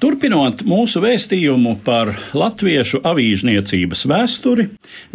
Turpinot 0.00 0.62
mūsu 0.64 1.02
vēstījumu 1.04 1.74
par 1.84 2.14
latviešu 2.32 3.02
avīžniecības 3.04 4.06
vēsturi, 4.08 4.64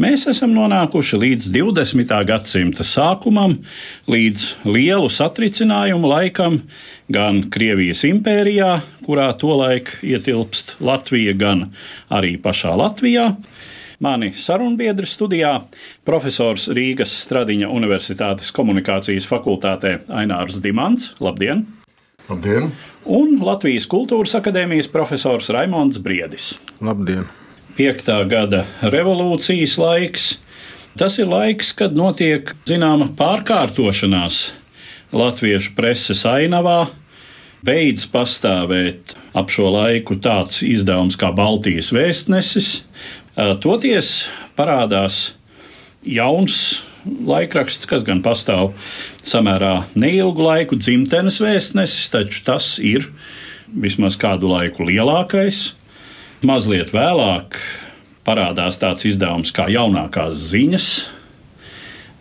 mēs 0.02 0.28
esam 0.30 0.54
nonākuši 0.54 1.20
līdz 1.24 1.50
20. 1.56 2.14
gadsimta 2.30 2.86
sākumam, 2.86 3.58
līdz 4.06 4.46
lielu 4.70 5.10
satricinājumu 5.10 6.12
laikam 6.14 6.60
gan 7.10 7.42
Krievijas 7.50 8.06
impērijā, 8.06 8.78
kurā 9.06 9.32
tolaik 9.42 9.96
ietilpst 10.06 10.76
Latvija, 10.86 11.34
gan 11.34 11.72
arī 12.14 12.36
pašā 12.42 12.78
Latvijā. 12.78 13.32
Mani 14.06 14.30
sarunbiedri 14.36 15.08
studijā- 15.10 15.56
profesors 16.10 16.68
Rīgas 16.70 17.16
Stradiņa 17.26 17.72
Universitātes 17.72 18.54
komunikācijas 18.54 19.26
fakultātē 19.26 20.04
Ainārs 20.06 20.62
Dimants. 20.62 21.16
Labdien! 21.20 21.66
Labdien! 22.30 22.72
Un 23.06 23.38
Latvijas 23.46 23.86
Kultūras 23.90 24.36
Akadēmijas 24.38 24.90
profesors 24.92 25.50
Raimons 25.54 26.00
Briedis. 26.02 26.56
Labdien! 26.84 27.28
Piektā 27.76 28.22
gada 28.30 28.64
revolūcijas 28.82 29.76
laiks. 29.80 30.28
Tas 30.96 31.18
ir 31.20 31.28
laiks, 31.28 31.74
kad 31.76 31.96
notiek 31.96 32.54
zināma 32.68 33.10
pārkārtošanās 33.20 34.54
latviešu 35.16 35.76
preses 35.76 36.24
ainavā. 36.28 36.86
Beidz 37.66 38.06
pastāvēt 38.14 39.16
ap 39.36 39.52
šo 39.52 39.72
laiku 39.74 40.16
tāds 40.22 40.62
izdevums 40.64 41.18
kā 41.20 41.32
Baltijas 41.36 41.92
vēstnesis. 41.96 42.70
Toties 43.36 44.30
parādās 44.56 45.34
jauns 46.06 46.86
laikraksts, 47.06 47.88
kas 47.90 48.06
gan 48.06 48.22
pastāv 48.26 48.74
samērā 49.26 49.86
neilgu 49.98 50.46
laiku, 50.46 50.78
dzimtenes 50.80 51.40
vēstnesis, 51.44 52.12
taču 52.14 52.44
tas 52.46 52.76
ir 52.84 53.08
vismaz 53.76 54.18
kādu 54.20 54.50
laiku 54.52 54.88
lielākais. 54.88 55.74
Mazliet 56.46 56.92
vēlāk 56.94 57.60
parādās 58.26 58.80
tāds 58.82 59.06
izdevums 59.08 59.54
kā 59.56 59.68
jaunākās 59.72 60.38
ziņas, 60.52 60.88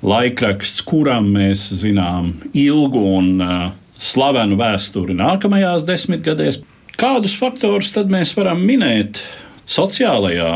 laikraksts, 0.04 0.84
kuram 0.84 1.30
mēs 1.34 1.66
zinām 1.80 2.34
ilgu 2.52 3.04
un 3.16 3.30
uh, 3.40 3.66
slavenu 4.00 4.58
vēsturi 4.60 5.16
nākamajās 5.16 5.86
desmitgadēs. 5.88 6.60
Kādus 7.00 7.34
faktorus 7.40 7.90
tad 7.94 8.12
mēs 8.12 8.34
varam 8.36 8.60
minēt 8.68 9.22
sociālajā 9.66 10.50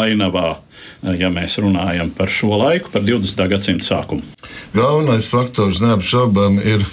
ainavā? 0.00 0.60
Ja 1.02 1.30
mēs 1.32 1.58
runājam 1.62 2.10
par 2.16 2.32
šo 2.32 2.56
laiku, 2.60 2.92
par 2.92 3.04
20. 3.06 3.46
gadsimta 3.50 3.86
sākumu? 3.86 4.24
Galvenais 4.76 5.28
faktors 5.28 5.82
neapšaubām 5.84 6.60
ir 6.62 6.84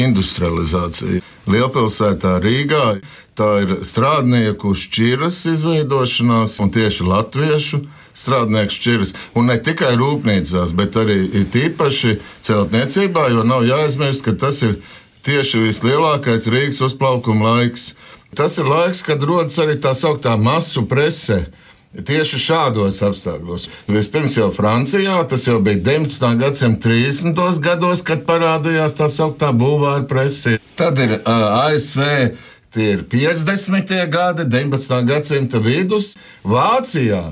industrializācija. 0.00 1.22
Lielpilsētā 1.50 2.36
Rīgā 2.42 2.86
tā 3.38 3.48
ir 3.64 3.74
strādnieku 3.86 4.76
šķiras 4.78 5.40
izveidošanās 5.50 6.58
un 6.62 6.70
tieši 6.74 7.06
latviešu 7.08 7.82
strādnieku 8.14 8.76
šķiras. 8.76 9.14
Un 9.38 9.48
ne 9.50 9.56
tikai 9.58 9.94
rūpnīcās, 9.98 10.74
bet 10.76 10.98
arī 11.00 11.44
tīpaši 11.52 12.18
celtniecībā, 12.44 13.28
jo 13.32 13.44
nav 13.48 13.66
jāaizmirst, 13.66 14.24
ka 14.26 14.36
tas 14.38 14.62
ir 14.66 14.78
tieši 15.26 15.64
vislielākais 15.66 16.48
Rīgas 16.52 16.82
uzplaukuma 16.84 17.56
laiks. 17.56 17.92
Tas 18.36 18.56
ir 18.60 18.68
laiks, 18.68 19.02
kad 19.04 19.22
rodas 19.26 19.58
arī 19.60 19.76
tā 19.80 19.92
sauktā 19.96 20.36
masu 20.40 20.86
prese 20.88 21.46
Tieši 21.92 22.38
šādos 22.40 23.02
apstākļos. 23.04 23.66
Vispirms 23.92 24.38
jau 24.38 24.46
Francijā, 24.56 25.18
tas 25.28 25.44
jau 25.44 25.58
bija 25.60 25.76
19. 25.76 26.38
gadsimta 26.40 26.88
30. 26.88 27.60
gados, 27.60 28.00
kad 28.00 28.24
parādījās 28.24 28.96
tā 28.96 29.10
sauktā 29.12 29.50
bulvāra 29.52 30.06
presa. 30.08 30.56
Tad 30.78 30.96
ir 31.04 31.18
uh, 31.18 31.66
ASV, 31.66 32.00
tie 32.72 32.88
ir 32.94 33.04
50. 33.12 33.92
gadi, 34.08 34.48
19. 34.48 34.96
gadsimta 35.10 35.60
vidus, 35.60 36.14
Vācijā 36.48 37.26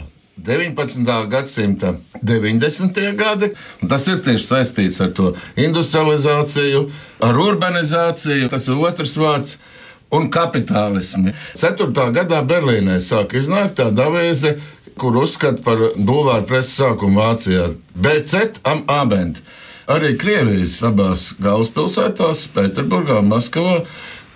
19. 0.44 1.08
gadsimta 1.32 1.94
90. 2.20 3.16
gadi. 3.16 3.52
Tas 3.88 4.06
ir 4.12 4.20
tieši 4.24 4.44
saistīts 4.44 5.00
ar 5.00 5.12
to 5.16 5.32
industrializāciju, 5.56 6.84
ar 7.24 7.44
urbanizāciju. 7.48 8.48
Tas 8.52 8.68
ir 8.68 8.80
otrs 8.80 9.16
vārds 9.20 9.56
un 10.10 10.28
kapitālismu. 10.30 11.34
4. 11.58 12.10
gadā 12.14 12.42
Berlīnē 12.46 12.98
sāk 13.04 13.36
iznākt 13.38 13.78
tāda 13.80 14.08
avēze, 14.10 14.56
kur 15.00 15.16
uzskata 15.22 15.62
par 15.64 15.80
bulvāru 15.96 16.46
preses 16.50 16.76
sākumu 16.80 17.22
Vācijā- 17.22 17.70
BC 18.02 18.60
Abend. 18.86 19.40
Arī 19.90 20.16
Krievijas 20.18 20.82
abās 20.86 21.32
galvaspilsētās, 21.40 22.48
Pēterburgā 22.54 23.22
Maskavā, 23.26 23.84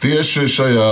tieši 0.01 0.49
šajā 0.51 0.89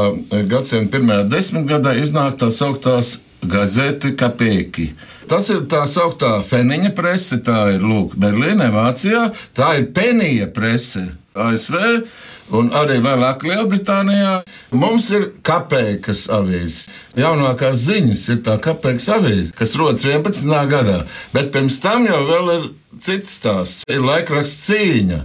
gadsimta 0.49 0.99
pirmajā 0.99 1.29
desmitgadē 1.29 1.97
iznāk 1.99 2.39
tā 2.39 2.51
sauktās 2.55 3.19
gazeti 3.43 4.15
Kapēki. 4.15 4.93
Tas 5.29 5.49
ir 5.51 5.65
tā 5.71 5.83
sauktā 5.87 6.45
feniņa 6.47 6.95
prese, 6.95 7.39
tā 7.43 7.75
ir 7.75 7.81
Lūk, 7.81 8.15
Berlīnē, 8.15 8.71
Vācijā, 8.71 9.33
tā 9.55 9.79
ir 9.79 9.91
penija 9.97 10.47
prese 10.47 11.09
ASV 11.35 12.05
un 12.53 12.71
arī 12.77 13.01
vēlāk 13.05 13.45
Lielbritānijā. 13.49 14.35
Mums 14.77 15.09
ir 15.17 15.29
kapeikas 15.47 16.27
avīze. 16.33 16.93
Jaunākās 17.19 17.87
ziņas 17.89 18.25
ir 18.35 18.43
tā 18.47 18.59
kapeikas 18.63 19.09
avīze, 19.17 19.53
kas 19.57 19.75
rodas 19.81 20.05
11. 20.07 20.53
gadā, 20.71 21.03
bet 21.35 21.53
pirms 21.55 21.81
tam 21.83 22.07
jau 22.09 22.23
ir 22.55 22.71
cits 23.03 23.39
stāsts. 23.41 23.87
Ir 23.91 24.05
laikraksts 24.05 24.69
cīņa. 24.69 25.23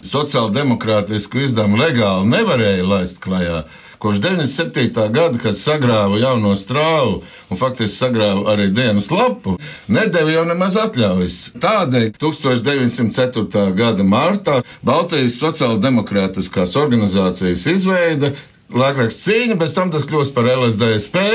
Sociāldemokrātisku 0.00 1.42
izdevumu 1.44 1.82
legāli 1.82 2.30
nevarēja 2.32 2.86
laist 2.88 3.20
klajā. 3.20 3.64
Kopš 4.00 4.16
97. 4.16 5.10
gada, 5.12 5.38
kad 5.38 5.52
sagrāva 5.52 6.16
jauno 6.16 6.54
strāvu 6.56 7.18
un 7.52 7.58
faktiski 7.60 7.98
sagrāva 7.98 8.54
arī 8.54 8.70
dienas 8.72 9.10
lapu, 9.12 9.58
nedēļa 9.92 10.32
jau 10.38 10.44
nemaz 10.48 10.78
atļaujas. 10.80 11.36
Tādēļ 11.60 12.06
1904. 12.16 13.66
gada 13.76 14.06
martā 14.08 14.54
Baltijas 14.80 15.36
sociāldemokrātiskās 15.42 16.78
organizācijas 16.80 17.66
izveida 17.74 18.32
laikraksts 18.72 19.28
cīņa, 19.28 19.58
pēc 19.60 19.76
tam 19.76 19.92
tas 19.92 20.08
kļūst 20.08 20.32
par 20.32 20.48
LSDSP. 20.48 21.26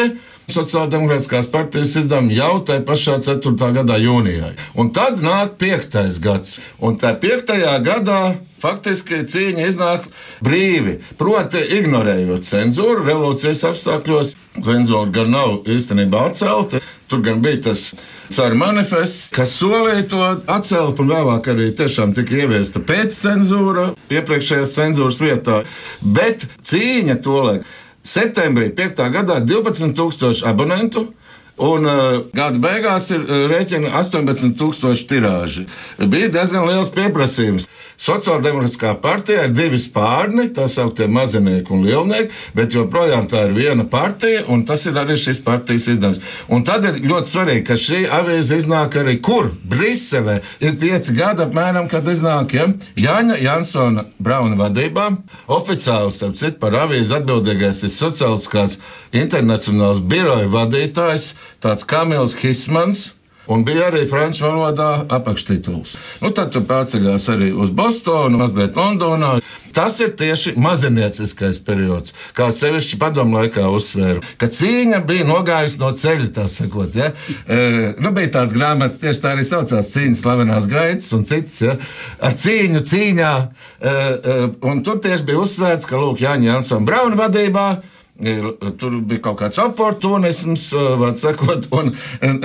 Sociāldemokrātiskās 0.50 1.52
partijas 1.54 1.94
izdevumu 2.02 2.34
jau 2.34 2.60
tajā 2.66 2.82
pašā 2.86 3.20
4. 3.30 3.54
gadā 3.78 4.02
jūnijā. 4.02 4.56
Un 4.74 4.90
tad 4.94 5.22
nāk 5.22 5.60
5. 5.62 6.02
gads. 6.22 6.58
Un 6.82 6.98
tajā 7.02 7.18
5. 7.22 7.56
gadā 7.86 8.20
faktiski 8.66 9.22
cīņa 9.30 9.70
iznāk 9.70 10.10
brīvi. 10.46 10.98
Proti, 11.20 11.62
ignorējot 11.78 12.48
cenzūru, 12.48 13.06
revolūcijas 13.06 13.64
apstākļos. 13.70 14.36
Cenzūra 14.66 15.12
gan 15.14 15.32
nav 15.34 15.70
īstenībā 15.70 16.28
atcelta. 16.32 16.82
Tur 17.06 17.22
gan 17.22 17.42
bija 17.44 17.68
tas 17.68 17.92
caur 18.34 18.56
manifests, 18.58 19.30
kas 19.36 19.54
solīja 19.60 20.06
to 20.10 20.22
atcelt, 20.50 21.02
un 21.04 21.12
vēlāk 21.12 21.52
arī 21.54 21.70
tiešām 21.78 22.16
tika 22.18 22.40
ieviesta 22.42 22.82
pēccenzūra 22.82 23.92
iepriekšējās 24.16 24.78
cenzūras 24.80 25.22
vietā. 25.22 25.62
Bet 26.02 26.48
cīņa 26.66 27.20
tolaik. 27.26 27.68
Septembrī 28.06 28.70
5. 28.78 29.02
gadā 29.14 29.40
12,000 29.42 30.46
abonentu 30.46 31.08
Un 31.56 31.88
uh, 31.88 32.18
gada 32.36 32.60
beigās 32.60 33.08
ir 33.16 33.22
uh, 33.24 33.46
rēķina 33.48 33.94
18,000 34.02 35.08
tirāži. 35.08 35.64
Bija 36.12 36.28
diezgan 36.34 36.68
liels 36.68 36.92
pieprasījums. 36.92 37.70
Sociāldemokrātiskā 37.96 38.90
partija 39.00 39.46
ir 39.48 39.54
divi 39.56 39.78
spārni, 39.80 40.50
tā 40.56 40.66
sauktie 40.68 41.08
mazinieki 41.08 41.72
un 41.72 41.86
lielnieki, 41.88 42.34
bet 42.58 42.76
joprojām 42.76 43.30
tā 43.32 43.46
ir 43.48 43.54
viena 43.56 43.86
partija, 43.88 44.44
un 44.52 44.66
tas 44.68 44.84
ir 44.90 45.00
arī 45.00 45.16
šis 45.20 45.40
partijas 45.46 45.88
izdevums. 45.94 46.20
Un 46.52 46.66
tad 46.68 46.84
ir 46.90 47.00
ļoti 47.08 47.32
svarīgi, 47.32 47.64
ka 47.70 47.80
šī 47.80 48.02
avīze 48.18 48.60
iznāk 48.60 49.00
arī 49.00 49.16
kur? 49.24 49.54
Briselē. 49.64 50.42
Ir 50.60 50.76
pieci 50.82 51.16
gadi 51.16 51.46
apmēram, 51.46 51.88
kad 51.92 52.08
iznāk 52.12 52.58
ja? 52.58 52.68
Jāņa 53.00 53.40
Jansona 53.40 54.06
Brauna 54.20 54.60
vadībā. 54.60 55.08
Oficiāli, 55.56 56.12
starp 56.12 56.36
citu, 56.36 56.60
par 56.60 56.76
avīzi 56.84 57.16
atbildīgais 57.16 57.86
ir 57.88 57.96
sociāliskās 57.96 58.82
internacionāls 59.16 60.04
biroja 60.04 60.52
vadītājs 60.52 61.32
tāds 61.64 61.88
Kamils 61.88 62.38
Hismans. 62.42 63.12
Un 63.48 63.62
bija 63.62 63.92
arī 63.92 64.08
franču 64.10 64.48
valodā 64.48 65.06
apakštituls. 65.14 65.92
Nu, 66.24 66.32
tad 66.34 66.50
tur 66.54 66.64
pārceļās 66.66 67.28
arī 67.30 67.52
uz 67.54 67.70
Bostonu, 67.70 68.40
mazliet 68.42 68.78
Londonā. 68.78 69.36
Tas 69.76 69.98
ir 70.00 70.14
tieši 70.16 70.54
mazinieciskais 70.58 71.60
periods, 71.68 72.14
kā 72.34 72.48
sevišķi 72.56 72.98
padomu 73.00 73.42
laikā 73.42 73.66
uzsvēra, 73.76 74.22
ka 74.40 74.48
cīņa 74.48 75.02
bija 75.06 75.26
nogājusi 75.28 75.82
no 75.82 75.90
ceļa, 76.00 76.30
tā 76.38 76.46
sakot. 76.52 76.96
Ja? 76.96 77.10
E, 77.44 77.58
nu, 78.00 78.14
bija 78.16 78.32
tāds 78.38 78.56
grāmatas, 78.56 79.02
tieši 79.02 79.24
tā 79.26 79.34
arī 79.36 79.44
saucās 79.46 79.92
cīņas, 79.92 80.22
slavenās 80.24 80.70
gaitas 80.72 81.12
un 81.18 81.28
citas, 81.28 81.60
ja? 81.66 81.76
ar 82.24 82.40
cīņu 82.40 82.86
cīņā. 82.88 83.34
E, 83.44 83.92
e, 83.92 84.38
un 84.72 84.80
tur 84.88 85.04
tieši 85.04 85.28
bija 85.28 85.44
uzsvērts, 85.44 85.90
ka 85.92 86.00
Lūk, 86.00 86.24
Jāņa 86.24 86.54
Jansona 86.54 86.88
Brauna 86.88 87.20
vadībā 87.26 87.68
Tur 88.16 88.94
bija 89.04 89.20
kaut 89.26 89.42
kāds 89.42 89.58
oportunisms, 89.60 90.70
sakot, 91.20 91.66
un 91.76 91.92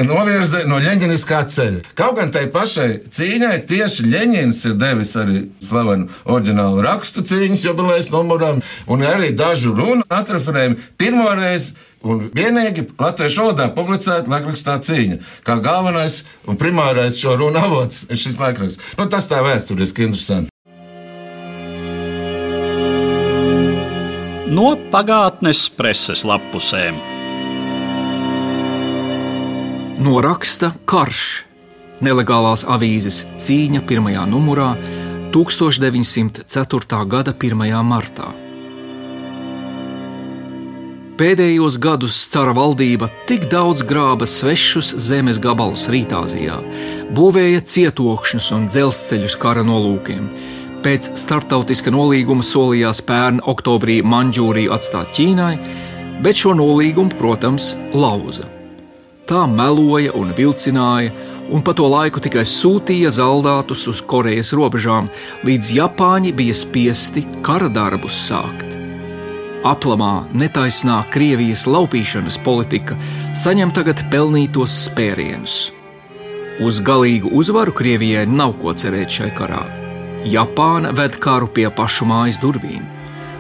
novirze 0.03 0.65
no 0.67 0.81
leņķiniskā 0.83 1.45
ceļa. 1.55 1.85
Kaut 1.99 2.17
gan 2.19 2.33
tai 2.35 2.49
pašai 2.51 2.89
cīņai 3.07 3.53
tieši 3.71 4.09
Leņķins 4.11 4.65
ir 4.67 4.75
devis 4.81 5.15
arī 5.21 5.45
slavenu 5.63 6.11
oriģinālu 6.27 6.83
rakstu 6.83 7.23
cīņas 7.23 7.65
jubilejas 7.69 8.11
numuram, 8.11 8.59
un 8.91 9.07
arī 9.07 9.31
dažu 9.31 9.71
runu 9.77 10.03
atreferējumu 10.11 10.91
pirmoreiz. 10.99 11.73
Un 12.01 12.31
vienīgi 12.33 12.87
latviešu 12.97 13.43
valodā 13.45 13.67
publicēta 13.77 14.33
laikrakstā 14.33 14.79
cīņa, 14.87 15.19
kā 15.45 15.59
galvenais 15.61 16.23
un 16.49 16.57
primārais 16.57 17.21
šo 17.21 17.37
runu 17.37 17.61
avots 17.61 18.09
šis 18.09 18.41
laikraksts. 18.41 18.97
Nu, 18.97 19.05
tas 19.13 19.29
tā 19.29 19.45
vēsturiski 19.45 20.09
interesanti. 20.09 20.50
No 24.61 24.75
pagātnes 24.93 25.63
preses 25.73 26.21
lapusēm. 26.29 26.99
No 30.05 30.19
raksta 30.25 30.75
Karš, 30.91 31.23
nelegālās 32.05 32.67
avīzes 32.69 33.23
cīņa 33.41 33.81
pirmajā 33.89 34.27
numurā 34.29 34.75
1904. 35.33 37.01
gada 37.15 37.33
1. 37.33 37.73
martā. 37.89 38.29
Pēdējos 41.21 41.81
gadus 41.81 42.21
cara 42.33 42.53
valdība 42.57 43.09
tik 43.29 43.49
daudz 43.53 43.85
grāba 43.85 44.29
svešus 44.29 44.93
zemes 45.09 45.41
gabalus 45.41 45.87
Rītāzijā, 45.93 46.61
būvēja 47.17 47.65
cietokšņus 47.65 48.53
un 48.57 48.69
dzelzceļus 48.73 49.41
kara 49.41 49.65
nolūkiem, 49.65 50.29
Pēc 50.81 51.11
starptautiska 51.21 51.93
nolīguma 51.93 52.45
solījās 52.47 53.03
pērn 53.05 53.43
oktobrī 53.53 53.99
Manģūriju 54.01 54.73
atstāt 54.73 55.11
Ķīnai, 55.13 55.53
bet 56.25 56.39
šo 56.41 56.55
nolīgumu, 56.57 57.13
protams, 57.19 57.75
lauza. 57.93 58.47
Tā 59.29 59.43
meloja 59.45 60.15
un 60.17 60.33
vilcināja, 60.35 61.13
un 61.53 61.61
pa 61.67 61.75
to 61.77 61.85
laiku 61.85 62.23
tikai 62.25 62.47
sūtīja 62.49 63.13
zaldātus 63.13 63.85
uz 63.93 64.01
Korejas 64.01 64.55
robežām, 64.57 65.11
līdz 65.45 65.75
Japāņi 65.77 66.33
bija 66.39 66.57
spiesti 66.57 67.27
kara 67.45 67.69
darbus 67.69 68.17
sākt. 68.31 68.73
Aplamā 69.69 70.31
netaisnā 70.33 71.03
Krievijas 71.13 71.67
laupīšanas 71.69 72.41
politika 72.41 72.97
saņem 73.37 73.77
tagad 73.77 74.01
pelnītos 74.09 74.79
spērienus. 74.87 75.59
Uz 76.65 76.81
galīgu 76.81 77.37
uzvaru 77.37 77.77
Krievijai 77.77 78.25
nav 78.33 78.57
ko 78.65 78.73
cerēt 78.73 79.21
šai 79.21 79.31
karā. 79.37 79.80
Japāna 80.29 80.91
ved 80.93 81.17
karu 81.17 81.47
pie 81.49 81.71
pašu 81.73 82.05
mājas 82.05 82.37
durvīm. 82.43 82.83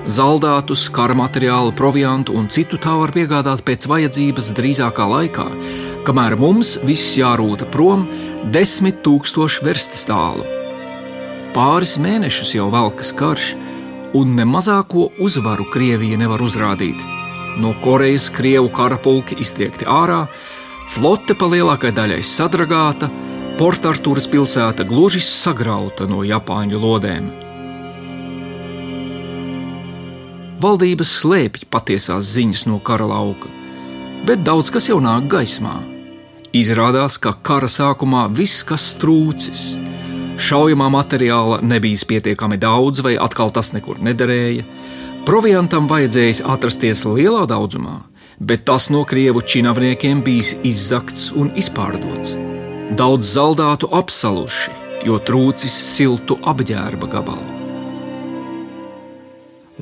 Zaldātus, 0.09 0.87
kara 0.89 1.13
materiālu, 1.13 1.75
proviantu 1.77 2.33
un 2.33 2.47
citu 2.49 2.79
tā 2.81 2.95
var 2.97 3.13
piegādāt 3.13 3.61
pēc 3.67 3.85
vajadzības 3.91 4.49
drīzākā 4.57 5.05
laikā, 5.11 5.45
kamēr 6.09 6.39
mums 6.41 6.79
viss 6.89 7.19
jārūta 7.21 7.69
prom 7.69 8.07
desmit 8.55 9.03
tūkstošu 9.05 9.67
verstas 9.67 10.07
tālu. 10.09 10.47
Pāris 11.53 11.99
mēnešus 12.01 12.55
jau 12.57 12.71
velkas 12.73 13.13
karš, 13.13 13.53
un 14.17 14.33
ne 14.39 14.49
mazāko 14.49 15.11
uzvaru 15.21 15.69
Krievija 15.75 16.17
nevar 16.17 16.41
uzrādīt. 16.41 17.05
No 17.61 17.75
Korejas 17.85 18.31
krievu 18.33 18.71
karapulki 18.73 19.37
iztriekti 19.43 19.85
ārā, 19.85 20.25
flote 20.95 21.37
pa 21.37 21.51
lielākajai 21.51 21.97
daļai 21.99 22.23
sadragāta, 22.25 23.11
Portartūras 23.61 24.25
pilsēta 24.25 24.87
gluži 24.89 25.21
sagrauta 25.21 26.07
no 26.09 26.23
Japāņu 26.25 26.79
lodēm. 26.81 27.27
Valdības 30.65 31.13
slēpj 31.19 31.67
patiesās 31.69 32.31
ziņas 32.39 32.65
no 32.71 32.79
kara 32.81 33.11
lauka, 33.11 33.53
bet 34.25 34.47
daudz 34.49 34.73
kas 34.73 34.89
jau 34.89 34.97
nāk 35.05 35.29
gaismā. 35.29 35.75
Izrādās, 36.57 37.21
ka 37.21 37.35
kara 37.45 37.69
sākumā 37.69 38.31
viss, 38.33 38.65
kas 38.65 38.95
trūcis, 38.97 39.77
šaujamā 40.41 40.89
materiāla 40.97 41.61
nebija 41.61 42.09
pietiekami 42.09 42.57
daudz, 42.57 43.05
vai 43.05 43.19
atkal 43.21 43.53
tas 43.53 43.75
nekur 43.77 44.01
nederēja. 44.01 44.65
Proviantam 45.29 45.85
vajadzējis 45.85 46.47
atrasties 46.49 47.05
lielā 47.05 47.45
daudzumā, 47.45 48.07
bet 48.41 48.65
tas 48.65 48.89
no 48.89 49.05
krievu 49.05 49.45
činavniekiem 49.45 50.25
bijis 50.25 50.57
izzakts 50.65 51.29
un 51.37 51.53
izpārdots. 51.61 52.50
Daudz 52.91 53.29
zaldātu 53.37 53.87
apsaluši, 53.95 54.73
jo 55.07 55.21
trūcis 55.23 55.75
siltu 55.93 56.35
apģērba 56.43 57.07
gabalu. 57.13 57.61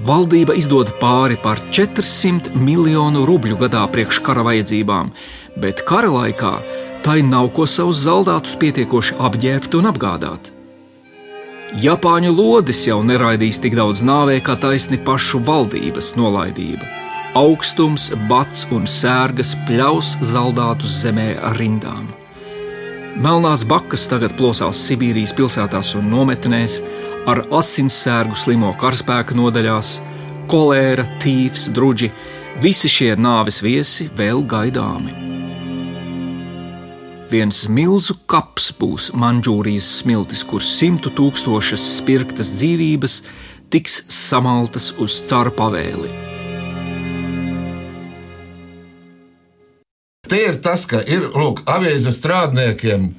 Valdība 0.04 0.52
izdod 0.60 0.92
pāri 1.00 1.38
par 1.40 1.62
400 1.72 2.52
miljonu 2.52 3.24
rubļu 3.26 3.56
gadā 3.64 3.86
priekš 3.94 4.20
kara 4.28 4.44
vajadzībām, 4.44 5.08
bet 5.56 5.80
kara 5.88 6.12
laikā 6.12 6.52
tai 7.06 7.22
nav 7.24 7.48
ko 7.56 7.64
savus 7.64 8.04
zaldātus 8.04 8.58
pietiekoši 8.60 9.16
apģērbt 9.16 9.80
un 9.80 9.88
apgādāt. 9.88 10.52
Japāņu 11.80 12.36
lodis 12.36 12.84
jau 12.90 13.00
neraidīs 13.00 13.56
tik 13.64 13.80
daudz 13.80 14.04
nāvē, 14.04 14.36
kā 14.44 14.60
taisni 14.60 15.00
pašu 15.00 15.40
valdības 15.48 16.12
nolaidība. 16.20 16.84
Augstums, 17.40 18.12
bats 18.28 18.68
un 18.68 18.84
sērgas 18.84 19.56
pļaus 19.64 20.18
zaldātus 20.20 21.00
zemē 21.06 21.30
rindām. 21.56 22.17
Melnās 23.18 23.64
bakas 23.66 24.04
tagad 24.06 24.36
plosās 24.38 24.78
Sibīrijas 24.86 25.32
pilsētās 25.34 25.88
un 25.98 26.06
nometnēs, 26.12 26.76
ar 27.26 27.40
asinsērgu 27.50 28.38
slimo 28.38 28.70
karaspēka 28.78 29.34
nodaļās, 29.34 29.96
kolēra, 30.46 31.02
tīfs, 31.18 31.66
druģi. 31.74 32.12
Visi 32.62 32.86
šie 32.86 33.10
nāves 33.18 33.58
viesi 33.64 34.06
vēl 34.14 34.44
gaidāmi. 34.46 35.16
Viens 37.28 37.64
milzu 37.66 38.20
kaps 38.30 38.70
būs 38.78 39.10
Manžūrijas 39.18 39.90
smiltis, 39.98 40.46
kur 40.46 40.62
simtu 40.62 41.10
tūkstošas 41.18 41.90
spirktas 41.98 42.54
dzīvības 42.60 43.20
tiks 43.74 44.04
samaltas 44.14 44.92
uz 45.02 45.18
cara 45.26 45.50
pavēli. 45.50 46.37
Tie 50.28 50.44
ir 50.50 50.60
tas, 50.64 50.84
ka 50.88 51.00
ir 51.00 51.30
lūk, 51.34 51.64
avīzes 51.68 52.20
strādniekiem 52.20 53.10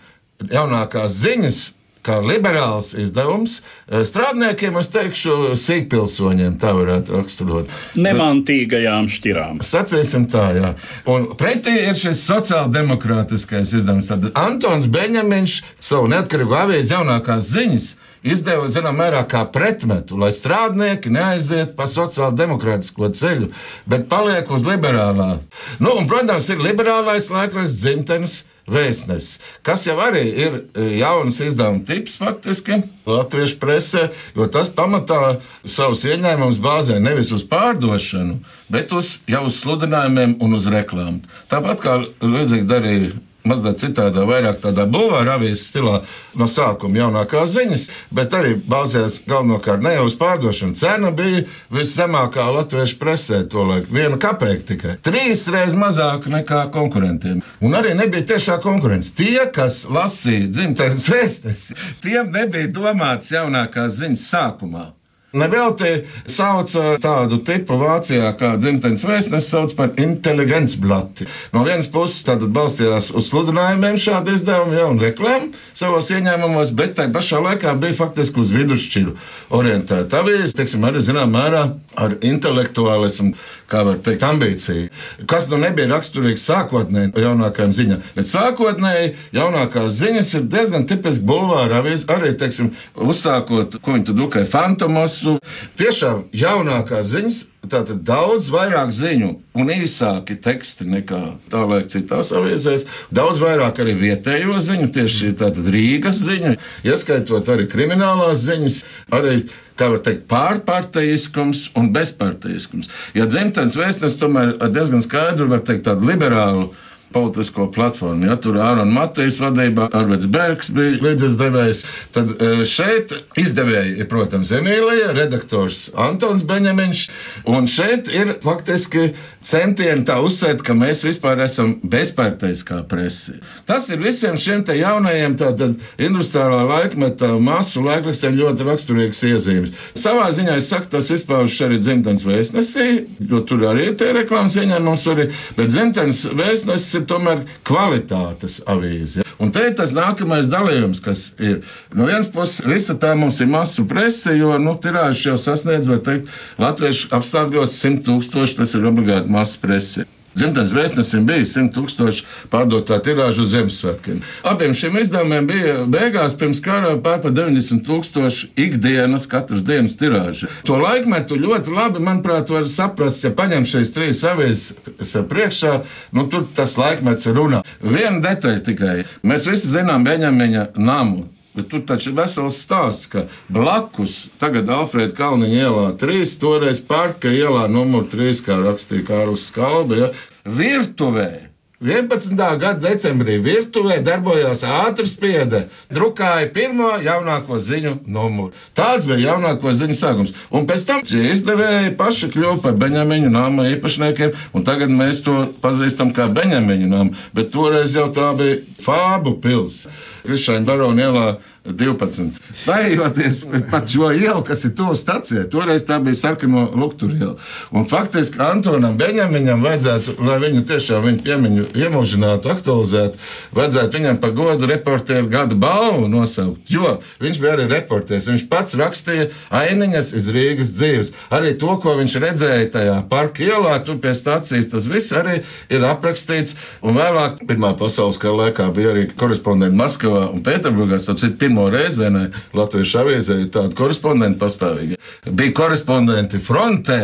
jaunākās 0.50 1.18
ziņas, 1.20 1.60
kā 2.06 2.20
liberāls 2.24 2.94
izdevums. 2.98 3.60
Eh, 3.90 4.04
strādniekiem 4.08 4.78
es 4.80 4.90
teikšu, 4.94 5.36
sīkpilsoņiem 5.60 6.58
tā 6.62 6.72
varētu 6.78 7.18
raksturot. 7.18 7.72
Nemantīgajām 8.00 9.10
šķirām. 9.12 9.62
Sacīsim 9.66 10.30
tā, 10.32 10.46
jā. 10.56 10.74
Un 11.12 11.32
pretī 11.40 11.76
ir 11.90 12.00
šis 12.00 12.24
sociāldemokrātiskais 12.30 13.76
izdevums. 13.76 14.10
Tad 14.12 14.32
Antons 14.40 14.88
Beņemiņš 14.88 15.60
savu 15.80 16.12
neatkarīgu 16.14 16.56
avīzi 16.64 16.96
jaunākās 16.96 17.52
ziņas 17.52 17.92
izdeva 18.24 18.68
zināmā 18.72 19.06
mērā 19.06 19.24
kā 19.30 19.46
pretmetu, 19.54 20.18
lai 20.20 20.32
strādnieki 20.36 21.12
neaiziet 21.14 21.76
pa 21.78 21.88
sociālo 21.90 22.34
demokrātisko 22.36 23.12
ceļu, 23.16 23.50
bet 23.90 24.08
paliek 24.12 24.50
uz 24.52 24.66
liberālā. 24.68 25.38
Nu, 25.80 25.96
un, 25.96 26.08
protams, 26.10 26.50
ir 26.52 26.64
liberālais 26.64 27.30
laikraksts 27.34 27.80
dzimtenes 27.80 28.42
vēstnesis, 28.70 29.40
kas 29.66 29.86
jau 29.88 29.96
arī 30.04 30.24
ir 30.30 30.58
e, 30.78 30.84
jauns 31.00 31.40
izdevuma 31.42 31.82
tips 31.88 32.20
faktiski 32.22 32.82
latviešu 33.10 33.58
presē, 33.62 34.04
jo 34.38 34.46
tas 34.52 34.70
pamatā 34.76 35.40
savus 35.66 36.06
ieņēmumus 36.06 36.62
bāzē 36.62 37.00
nevis 37.02 37.34
uz 37.36 37.46
pārdošanu, 37.50 38.40
bet 38.70 38.94
uz 38.94 39.18
jau 39.30 39.48
uz 39.50 39.58
sludinājumiem 39.64 40.38
un 40.44 40.60
uz 40.60 40.70
reklāmu. 40.70 41.24
Tāpat 41.50 41.82
kā 41.86 41.98
līdzīgi 42.22 42.70
darīja 42.70 43.18
mazliet 43.48 43.80
citādā, 43.82 44.26
vairāk 44.28 44.60
tādā 44.64 44.86
bulvāra 44.90 45.38
avīzes 45.38 45.70
stilā 45.72 46.00
no 46.40 46.48
sākuma 46.50 47.02
jaunākās 47.04 47.54
ziņas, 47.56 47.86
bet 48.16 48.36
arī 48.36 48.56
bāzējās 48.60 49.22
galvenokārt 49.30 49.84
ne 49.86 49.96
uz 50.04 50.18
pārdošanu. 50.20 50.78
Cena 50.80 51.12
bija 51.16 51.46
viszemākā 51.74 52.50
latviešu 52.58 53.00
presē, 53.02 53.42
to 53.50 53.66
laiku 53.70 53.96
viena 53.96 54.20
kapeka 54.22 54.68
tikai. 54.74 54.98
Trīs 55.06 55.48
reizes 55.52 55.78
mazāka 55.80 56.32
nekā 56.34 56.66
konkurentiem. 56.76 57.44
Un 57.64 57.80
arī 57.80 57.96
nebija 57.98 58.28
tiešā 58.36 58.60
konkurence. 58.64 59.16
Tie, 59.18 59.40
kas 59.56 59.86
lasīja 59.90 60.52
dzimtenes 60.52 61.10
vēstes, 61.12 61.68
tiem 62.04 62.32
nebija 62.36 62.72
domāts 62.76 63.34
jaunākās 63.36 64.02
ziņas 64.04 64.30
sākumā. 64.34 64.90
Nevelti 65.30 66.08
sauca 66.26 66.96
tādu 66.98 67.38
tipu 67.46 67.76
Vācijā, 67.78 68.32
kā 68.34 68.56
dzimtenes 68.58 69.04
vēstnesis 69.06 69.52
sauc 69.54 69.76
par 69.78 69.92
inteliģents 70.02 70.80
blati. 70.82 71.28
No 71.54 71.62
vienas 71.68 71.86
puses 71.94 72.26
tad 72.26 72.42
balstījās 72.56 73.12
uz 73.14 73.30
sludinājumiem 73.30 74.00
šādi 74.02 74.34
izdevumi, 74.34 74.80
jau 74.80 74.88
un 74.96 75.04
reklāmu 75.04 75.52
savos 75.78 76.10
ieņēmumos, 76.16 76.74
bet 76.74 76.96
tai 76.98 77.12
pašā 77.14 77.44
laikā 77.46 77.76
bija 77.78 78.00
faktiski 78.00 78.42
uz 78.42 78.50
vidusšķiru 78.58 79.14
orientēta 79.60 80.24
avīze, 80.24 80.56
teiksim, 80.58 80.90
arī 80.90 81.06
zināmā 81.06 81.30
mērā 81.38 81.64
ar 81.94 82.18
intelektuālismu, 82.26 83.36
kā 83.70 83.84
var 83.86 84.02
teikt, 84.04 84.26
ambīciju. 84.26 84.90
Kas 85.30 85.48
nu 85.52 85.62
nebija 85.62 85.92
raksturīgs 85.94 86.48
sākotnēji 86.50 87.14
jaunākajām 87.22 87.76
ziņām, 87.78 88.04
bet 88.18 88.32
sākotnēji 88.32 89.14
jaunākās 89.38 89.94
ziņas 90.02 90.34
ir 90.40 90.50
diezgan 90.50 90.90
tipiski 90.90 91.28
bulvāra 91.30 91.84
avīze, 91.84 92.10
arī, 92.12 92.34
teiksim, 92.40 92.74
uzsākot, 92.98 93.78
ko 93.84 93.96
viņi 93.96 94.10
tur 94.10 94.18
drukai 94.24 94.48
fantomos, 94.50 95.20
visu. 95.20 95.40
Tiešām 95.80 96.28
jaunākās 96.36 97.12
ziņas, 97.14 97.40
tātad 97.72 98.02
daudz 98.06 98.50
vairāk 98.54 98.92
ziņu 98.96 99.30
un 99.60 99.72
īsāki 99.74 100.38
teksti 100.42 100.88
nekā 100.90 101.22
tālāk 101.52 101.88
citās 101.94 102.34
avīzēs. 102.36 102.88
Daudz 103.14 103.42
vairāk 103.44 103.82
arī 103.84 103.96
vietējo 104.00 104.60
ziņu, 104.64 104.90
tieši 104.96 105.34
Rīgas 105.70 106.22
ziņu, 106.26 106.58
ieskaitot 106.88 107.50
arī 107.54 107.68
kriminālās 107.72 108.44
ziņas, 108.48 108.84
arī 109.16 109.40
kā 109.80 109.88
var 109.94 110.04
teikt, 110.04 110.28
pārparteiskums 110.32 111.70
un 111.80 111.94
bezparteiskums. 111.96 112.92
Ja 113.16 113.30
dzimtenes 113.30 113.78
vēstnes 113.80 114.20
tomēr 114.20 114.58
diezgan 114.74 115.04
skaidri 115.06 115.48
var 115.50 115.64
teikt 115.68 115.88
tādu 115.88 116.10
liberālu 116.10 116.70
politisko 117.14 117.70
platformu. 117.72 118.30
Ja, 118.30 118.38
tur 118.42 118.60
Ārona 118.62 118.90
Matīs 118.90 119.40
vadībā, 119.42 119.90
Arvids 119.96 120.30
Bergs 120.30 120.70
bija 120.76 121.00
līdzdevējs. 121.04 121.84
Tad 122.16 122.36
e, 122.36 122.52
šeit 122.70 123.14
izdevēji 123.40 124.06
protams, 124.10 124.52
Emīlija, 124.56 125.14
redaktors 125.18 125.88
Antons 125.98 126.46
Beņemiņš. 126.50 127.06
Un 127.50 127.70
šeit 127.70 128.10
ir 128.14 128.36
faktiski 128.44 129.12
centieni 129.46 130.04
tā 130.08 130.20
uzsvērt, 130.24 130.64
ka 130.66 130.76
mēs 130.78 131.04
vispār 131.06 131.42
esam 131.46 131.76
bezpārteiskā 131.84 132.82
presi. 132.90 133.38
Tas 133.70 133.88
ir 133.94 134.02
visiem 134.04 134.38
šiem 134.40 134.66
jaunajiem 134.76 135.38
tātad 135.40 135.78
industriālā 136.02 136.66
laikmeta 136.68 137.32
masu 137.42 137.84
laikrakstiem 137.86 138.36
ļoti 138.38 138.68
raksturīgs 138.68 139.24
iezīmes. 139.30 139.74
Savā 139.98 140.28
ziņā 140.36 140.58
es 140.60 140.70
saku, 140.72 140.90
tas 140.92 141.10
izpaužas 141.14 141.62
arī 141.68 141.80
dzimtenes 141.82 142.26
vēstnesī, 142.28 142.88
jo 143.30 143.42
tur 143.48 143.64
arī 143.72 143.90
ir 143.92 143.98
tie 144.00 144.12
reklāmas 144.16 144.58
ieņēmums 144.60 145.08
arī, 145.14 145.30
bet 145.58 145.72
dzimtenes 145.72 146.26
vēstnesis 146.36 146.99
ir 147.00 147.08
tomēr 147.10 147.46
kvalitātes 147.68 148.60
avīze. 148.70 149.26
Un 149.40 149.54
te 149.56 149.64
ir 149.70 149.76
tas 149.80 149.96
nākamais 149.96 150.52
dalījums, 150.52 151.00
kas 151.04 151.30
ir 151.40 151.62
no 151.96 152.10
vienas 152.10 152.28
puses, 152.32 152.60
visa 152.68 152.98
tā 153.00 153.14
mums 153.16 153.40
ir 153.40 153.48
masu 153.52 153.88
prese, 153.88 154.36
jo 154.36 154.58
nu, 154.60 154.76
tirāžs 154.84 155.26
jau 155.30 155.38
sasniedz, 155.40 155.88
var 155.88 156.04
teikt, 156.06 156.32
latviešu 156.60 157.14
apstākļos 157.16 157.80
100 157.80 158.06
tūkstoši, 158.08 158.60
tas 158.60 158.76
ir 158.76 158.90
obligāti 158.92 159.32
masu 159.32 159.62
prese. 159.64 160.10
Dzimtenes 160.38 160.72
vēstnesim 160.76 161.26
bija 161.28 161.46
100 161.48 161.72
tūkstoši 161.76 162.26
pārdotā 162.52 163.00
tirāža 163.04 163.44
uz 163.44 163.54
Ziemassvētkiem. 163.54 164.20
Abiem 164.48 164.76
šiem 164.78 165.00
izdevumiem 165.02 165.48
bija 165.50 165.74
beigās 165.90 166.38
pirms 166.40 166.62
kara 166.64 166.94
pārpa 167.04 167.32
90 167.34 167.82
tūkstoši 167.88 168.52
ikdienas, 168.68 169.26
katras 169.30 169.66
dienas 169.68 169.98
tirāža. 170.00 170.52
To 170.70 170.78
laikmetu 170.80 171.40
ļoti 171.40 171.74
labi, 171.74 172.04
manuprāt, 172.06 172.54
var 172.54 172.70
saprast, 172.70 173.26
ja 173.26 173.34
paņem 173.36 173.66
šīs 173.70 173.96
trīs 173.96 174.22
avīzes 174.28 175.18
priekšā, 175.30 175.80
nu 176.16 176.28
tur 176.30 176.46
tas 176.56 176.78
laikmets 176.80 177.28
runā. 177.34 177.64
Viena 177.82 178.22
detaļa 178.24 178.64
tikai. 178.70 178.96
Mēs 179.26 179.50
visi 179.50 179.74
zinām 179.74 180.06
Beņamiņa 180.08 180.72
namu. 180.78 181.26
Bet 181.60 181.68
tur 181.74 181.82
taču 181.84 182.14
ir 182.14 182.16
vesels 182.16 182.62
stāsts, 182.64 183.10
ka 183.12 183.26
blakus 183.52 184.30
tagad 184.40 184.70
Alfrēda 184.72 185.12
Kalniņa 185.18 185.58
ielā 185.66 185.86
3, 186.00 186.38
toreiz 186.40 186.80
Parka 186.80 187.28
ielā 187.36 187.66
numur 187.68 188.08
3, 188.08 188.40
kā 188.46 188.56
rakstīja 188.64 189.04
Kārlis 189.10 189.50
Skalbe, 189.52 190.00
ja, 190.00 190.12
virtuvē 190.48 191.49
11. 191.80 192.36
gada 192.36 192.76
decembrī 192.76 193.38
virtuvē 193.40 194.02
darbojās 194.04 194.66
ātrs 194.68 195.14
spiede, 195.16 195.62
drukāja 195.88 196.50
pirmo 196.52 196.90
jaunāko 197.00 197.56
ziņu 197.64 197.94
numuru. 198.04 198.52
Tāds 198.76 199.08
bija 199.08 199.30
jaunāko 199.30 199.72
ziņu 199.72 199.96
sākums. 199.96 200.34
Un 200.52 200.68
pēc 200.68 200.84
tam 200.90 201.06
šie 201.08 201.30
izdevēji 201.32 201.94
paši 202.00 202.34
kļuva 202.34 202.58
par 202.66 202.76
Beņamiņu 202.82 203.32
nama 203.32 203.70
īpašniekiem, 203.78 204.36
un 204.52 204.68
tagad 204.68 204.92
mēs 204.92 205.24
to 205.24 205.38
pazīstam 205.64 206.12
kā 206.12 206.28
Beņamiņu 206.28 206.92
namu, 206.92 207.16
bet 207.32 207.54
toreiz 207.56 207.96
jau 207.96 208.10
tā 208.12 208.34
bija 208.36 208.60
Fābu 208.84 209.38
pils. 209.40 209.86
Krišāņa 210.28 210.68
barona 210.68 211.08
ielā 211.08 211.26
12. 211.66 212.40
Pajoties 212.66 213.42
pa 213.72 213.82
šo 213.88 214.12
ielu, 214.12 214.44
kas 214.44 214.64
ir 214.66 214.74
tuvu 214.76 214.96
stacijai, 214.96 215.48
toreiz 215.52 215.84
tā 215.88 216.00
bija 216.04 216.16
sarkano 216.16 216.66
lukturu 216.76 217.16
iela. 217.16 217.36
Un 217.72 217.88
faktiski 217.90 218.40
Antonam 218.44 218.98
Beņamiņam 218.98 219.64
vajadzētu, 219.64 220.16
lai 220.26 220.40
viņu 220.44 220.64
tiešām 220.70 221.06
viņu 221.06 221.24
piemiņu 221.26 221.68
iemūžinātu, 221.78 222.50
aktualizētu, 222.52 223.20
vajadzētu 223.56 224.00
viņam 224.00 224.20
par 224.22 224.34
godu 224.38 224.70
reporteru 224.70 225.30
gada 225.32 225.58
balvu 225.60 226.08
nosaukt. 226.12 226.62
Jo 226.70 226.98
viņš 227.22 227.40
bija 227.42 227.56
arī 227.58 227.68
reporters. 227.72 228.28
Viņš 228.30 228.46
pats 228.52 228.78
rakstīja 228.80 229.30
ainiņas 229.56 230.12
iz 230.18 230.30
Rīgas 230.34 230.74
dzīves. 230.78 231.14
Arī 231.34 231.54
to, 231.60 231.72
ko 231.82 231.96
viņš 232.00 232.18
redzēja 232.24 232.70
tajā 232.74 232.98
parka 233.12 233.46
ielā, 233.46 233.78
tur 233.86 234.00
pie 234.02 234.14
stācijas, 234.18 234.72
tas 234.72 234.90
viss 234.90 235.14
arī 235.16 235.40
ir 235.70 235.86
aprakstīts. 235.88 236.58
Un 236.86 236.98
vēlāk, 237.00 237.42
Pirmā 237.50 237.74
pasaules 237.80 238.20
kara 238.22 238.46
laikā, 238.46 238.68
bija 238.76 238.94
arī 238.94 239.08
korespondenti 239.18 239.78
Maskavā 239.80 240.28
un 240.34 240.44
Pēterburgā. 240.46 241.00
Pirmo 241.40 241.70
reizi 241.72 242.02
vienai 242.02 242.28
Latvijas 242.58 242.96
avīzē 243.00 243.40
ir 243.46 243.50
tāda 243.54 243.76
korespondenta 243.78 244.42
pastāvīgi. 244.44 245.00
Bija 245.30 245.56
korespondenti 245.56 246.42
frontē, 246.44 247.02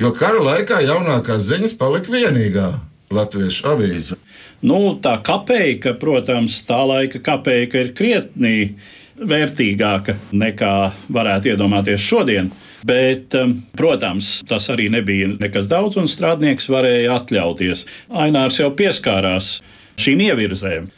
jo 0.00 0.12
kara 0.16 0.42
laikā 0.42 0.82
jaunākās 0.86 1.46
ziņas 1.50 1.76
palika 1.80 2.12
vienīgā 2.12 2.70
latviešu 3.14 3.68
avīze. 3.72 4.18
Nu, 4.66 4.96
tā 5.02 5.18
kapeka, 5.24 5.94
protams, 6.00 6.58
tā 6.66 6.80
laika 6.88 7.20
kapeka 7.22 7.84
ir 7.84 7.92
krietni 7.96 8.56
vērtīgāka 9.16 10.16
nekā 10.36 10.74
varētu 11.12 11.52
iedomāties 11.52 12.02
šodien. 12.02 12.50
Bet, 12.86 13.34
um, 13.34 13.56
protams, 13.76 14.42
tas 14.46 14.68
arī 14.70 14.90
nebija 14.92 15.32
nekas 15.40 15.66
daudz, 15.70 15.96
un 15.98 16.10
strādnieks 16.10 16.68
varēja 16.70 17.16
atļauties. 17.16 17.86
Ainārs 18.12 18.60
jau 18.60 18.70
pieskārās 18.76 19.56
šīm 20.00 20.22
ievirzēm. 20.28 20.90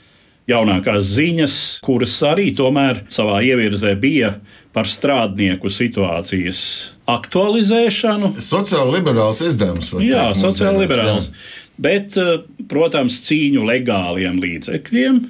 Jaunākās 0.49 1.05
ziņas, 1.13 1.55
kuras 1.85 2.15
arī 2.25 2.51
tomēr 2.57 3.03
savā 3.13 3.43
ievirzē 3.45 3.93
bija 4.01 4.39
par 4.73 4.89
strādnieku 4.89 5.69
situācijas 5.73 6.61
aktualizēšanu. 7.09 8.35
Sociāli 8.45 8.99
liberāls 8.99 9.43
izdevums. 9.45 9.91
Jā, 10.05 10.31
sociāli 10.39 10.85
liberāls. 10.87 11.29
Jā. 11.29 11.58
Bet, 11.79 12.17
uh, 12.19 12.41
protams, 12.71 13.21
cīņu 13.29 13.67
legāliem 13.69 14.41
līdzekļiem 14.43 15.21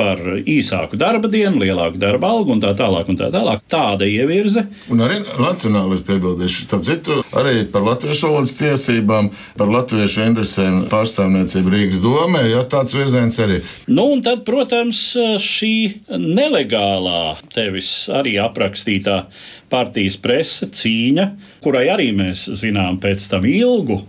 par 0.00 0.20
īsāku 0.48 0.98
darba 1.00 1.28
dienu, 1.30 1.60
lielāku 1.60 2.00
darba 2.00 2.30
algu 2.32 2.54
un 2.54 2.62
tā 2.62 2.72
tālāk. 2.78 3.10
Un 3.10 3.18
tā 3.18 3.28
tālāk. 3.32 3.62
Tāda 3.70 4.06
ievirze. 4.08 4.64
Un 4.92 5.02
arī 5.04 5.20
nacionālais 5.40 6.02
piebildīšu, 6.06 6.66
starp 6.68 6.86
citu, 6.88 7.20
arī 7.36 7.64
par 7.70 7.84
latviešu 7.86 8.30
valodas 8.30 8.54
tiesībām, 8.58 9.30
par 9.60 9.72
latviešu 9.72 10.24
interesēm 10.28 10.82
pārstāvniecību 10.92 11.74
Rīgas 11.74 12.00
domē, 12.02 12.44
jo 12.50 12.62
tāds 12.70 12.94
virziens 12.96 13.38
arī. 13.42 13.60
Nu, 13.90 14.08
un 14.14 14.24
tad, 14.24 14.44
protams, 14.48 15.02
šī 15.44 15.74
nelegālā 16.16 17.36
tevis 17.54 17.92
arī 18.14 18.38
aprakstītā 18.42 19.24
partijas 19.70 20.16
presa 20.22 20.70
cīņa, 20.74 21.28
kurai 21.64 21.86
arī 21.92 22.10
mēs 22.16 22.48
zinām 22.62 22.98
pēc 23.02 23.28
tam 23.30 23.46
ilgu 23.46 24.00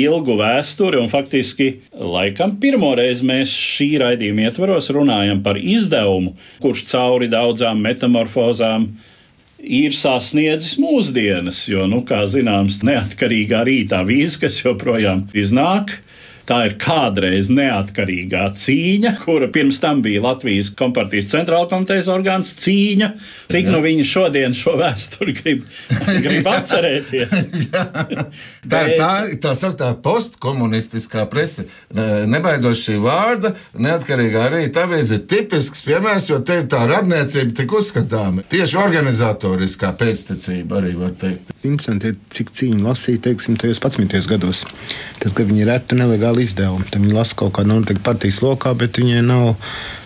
ilgu 0.00 0.36
vēsturi, 0.40 1.00
un 1.00 1.10
faktiski 1.12 1.70
laikam 1.92 2.56
pirmoreiz 2.62 3.24
mēs 3.26 3.52
šī 3.52 3.92
raidījuma 4.02 4.48
ietvaros 4.48 4.90
runājam 4.94 5.42
par 5.44 5.60
izdevumu, 5.60 6.34
kurš 6.62 6.86
cauri 6.90 7.30
daudzām 7.32 7.80
metamorfozām 7.84 8.90
ir 9.60 9.92
sasniedzis 9.96 10.78
mūsdienas, 10.80 11.66
jo, 11.68 11.84
nu, 11.90 12.00
kā 12.08 12.22
zināms, 12.30 12.80
neatkarīgā 12.86 13.64
rītā 13.68 14.00
vīza, 14.08 14.46
kas 14.46 14.60
joprojām 14.64 15.26
iznāk, 15.36 15.98
Tā 16.50 16.64
ir 16.66 16.72
kādreiz 16.82 17.46
neatkarīgā 17.54 18.48
cīņa, 18.58 19.12
kura 19.22 19.46
pirms 19.54 19.78
tam 19.78 20.00
bija 20.02 20.24
Latvijas 20.24 20.72
kompartijas 20.74 21.28
centrāla 21.30 21.68
komitejas 21.70 22.08
orgāns 22.10 22.56
cīņa. 22.58 23.10
Cik 23.54 23.68
Jā. 23.68 23.74
nu 23.76 23.78
viņi 23.84 24.06
šodien 24.10 24.56
šo 24.58 24.74
vēsturi 24.80 25.34
grib, 25.38 25.60
grib 26.24 26.48
atcerēties? 26.50 27.36
tā 28.66 28.80
ir 28.88 28.94
tā, 28.98 29.10
tā 29.44 29.52
sauktā 29.60 29.92
postkomunistiskā 30.02 31.28
prese. 31.30 31.68
Nebaidoši 31.94 32.82
šī 32.88 32.96
vārda, 33.04 33.54
neatkarīgā 33.78 34.48
arī 34.48 34.64
tāpēc 34.74 35.14
ir 35.14 35.22
tipisks 35.30 35.86
piemērs, 35.86 36.32
jo 36.32 36.40
te 36.42 36.58
ir 36.64 36.66
tā 36.74 36.82
radniecība 36.90 37.60
tik 37.62 37.76
uzskatāma. 37.78 38.42
Tieši 38.50 38.80
organizatoriskā 38.82 39.92
pēctecība 40.02 40.82
arī 40.82 40.96
var 40.98 41.14
teikt. 41.22 41.54
Interesanti, 41.62 42.16
cik 42.34 42.50
cīņu 42.58 42.82
lasīja, 42.88 43.22
teiksim, 43.30 43.54
tajos 43.60 43.78
11. 43.86 44.26
gados. 44.34 44.66
Tad, 45.20 45.34
kad 45.36 45.46
viņi 45.46 45.66
retu 45.68 45.98
nelegāli 45.98 46.39
liela 46.40 46.48
izdevuma. 46.48 46.84
Tad 46.90 47.02
viņi 47.02 47.16
lasa 47.16 47.36
kaut 47.36 47.56
kādu 47.58 47.74
noteiktu 47.74 48.04
partijas 48.04 48.42
lokā, 48.42 48.74
bet 48.74 48.98
viņiem 48.98 49.26
nav 49.26 49.56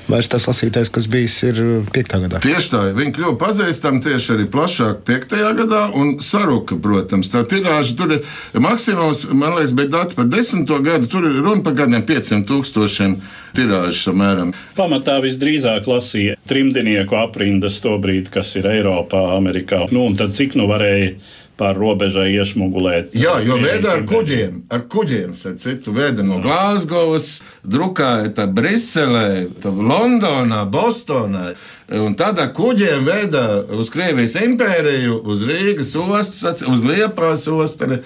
vairs 0.04 0.28
tas 0.28 0.44
lasītājs, 0.44 0.90
kas 0.92 1.06
bijis 1.08 1.38
5. 1.40 2.10
gadā. 2.26 2.40
Tieši 2.44 2.70
tā, 2.74 2.80
viņi 2.92 3.12
kļuva 3.16 3.38
pazīstami 3.40 4.02
tieši 4.04 4.34
arī 4.34 4.44
plašāk 4.52 5.00
5. 5.06 5.32
gadā 5.56 5.86
un 5.96 6.18
saruka, 6.20 6.76
protams. 6.76 7.30
Tā 7.32 7.40
tirāža 7.48 7.96
tur 7.96 8.12
ir 8.18 8.26
maksimums, 8.60 9.24
man 9.32 9.56
liekas, 9.56 9.72
bet 9.72 9.92
dati 9.94 10.18
par 10.18 10.28
10. 10.28 10.68
gadu 10.84 11.08
tur 11.08 11.24
ir 11.24 11.40
runa 11.40 11.64
par 11.64 11.78
kādiem 11.78 12.04
500 12.04 12.44
tūkstošiem 12.50 13.16
tirāžu 13.56 14.10
samēram. 14.10 14.52
Pamatā 14.76 15.16
visdrīzāk 15.24 15.88
lasīja 15.88 16.36
trimdinieku 16.44 17.16
aprindas 17.22 17.80
to 17.80 17.96
brīdi, 17.96 18.28
kas 18.34 18.52
ir 18.60 18.68
Eiropā, 18.74 19.30
Amerikā. 19.38 19.86
Nu, 19.94 20.04
un 20.10 20.20
tad 20.20 20.36
cik 20.36 20.58
nu 20.60 20.68
varēja 20.68 21.14
pār 21.60 21.76
robežai 21.78 22.32
iešmugulēt. 22.34 23.14
Jā, 23.18 23.36
jo 23.46 23.58
vēda 23.62 23.92
ar 23.98 24.02
kuģiem, 24.08 24.64
ar 24.74 24.84
kuģiem, 24.90 25.36
ar 25.46 25.54
citu 25.62 25.94
vēda 25.94 26.24
no 26.26 26.40
Glāzgovas, 26.42 27.38
drukāja 27.62 28.32
tā 28.34 28.48
Briselē, 28.50 29.46
Londonā, 29.62 30.64
Bostonā. 30.70 31.52
Un 31.94 32.16
tad 32.18 32.40
ar 32.42 32.50
kuģiem 32.56 33.06
veda 33.06 33.44
uz 33.76 33.92
Krievijas 33.94 34.34
impēriju, 34.40 35.20
uz 35.30 35.44
Rīgas 35.46 35.94
ostas, 36.00 36.64
uz 36.66 36.84
Liepājas 36.86 37.46
ostu. 37.52 38.00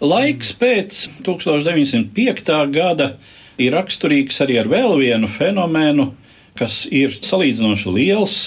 Laiks 0.00 0.54
pēc 0.58 1.00
1905. 1.26 2.54
gada 2.74 3.14
ir 3.60 3.74
raksturīgs 3.76 4.40
arī 4.42 4.58
ar 4.62 4.70
vēl 4.70 4.96
vienu 5.02 5.28
fenomenu, 5.30 6.12
kas 6.58 6.84
ir 6.90 7.12
salīdzinoši 7.20 7.92
liels, 7.94 8.38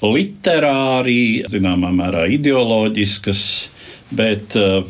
literāri, 0.00 1.44
zināmā 1.50 1.90
mērā 1.92 2.24
ideoloģisks 2.32 3.42
bet 4.14 4.56
eh, 4.58 4.80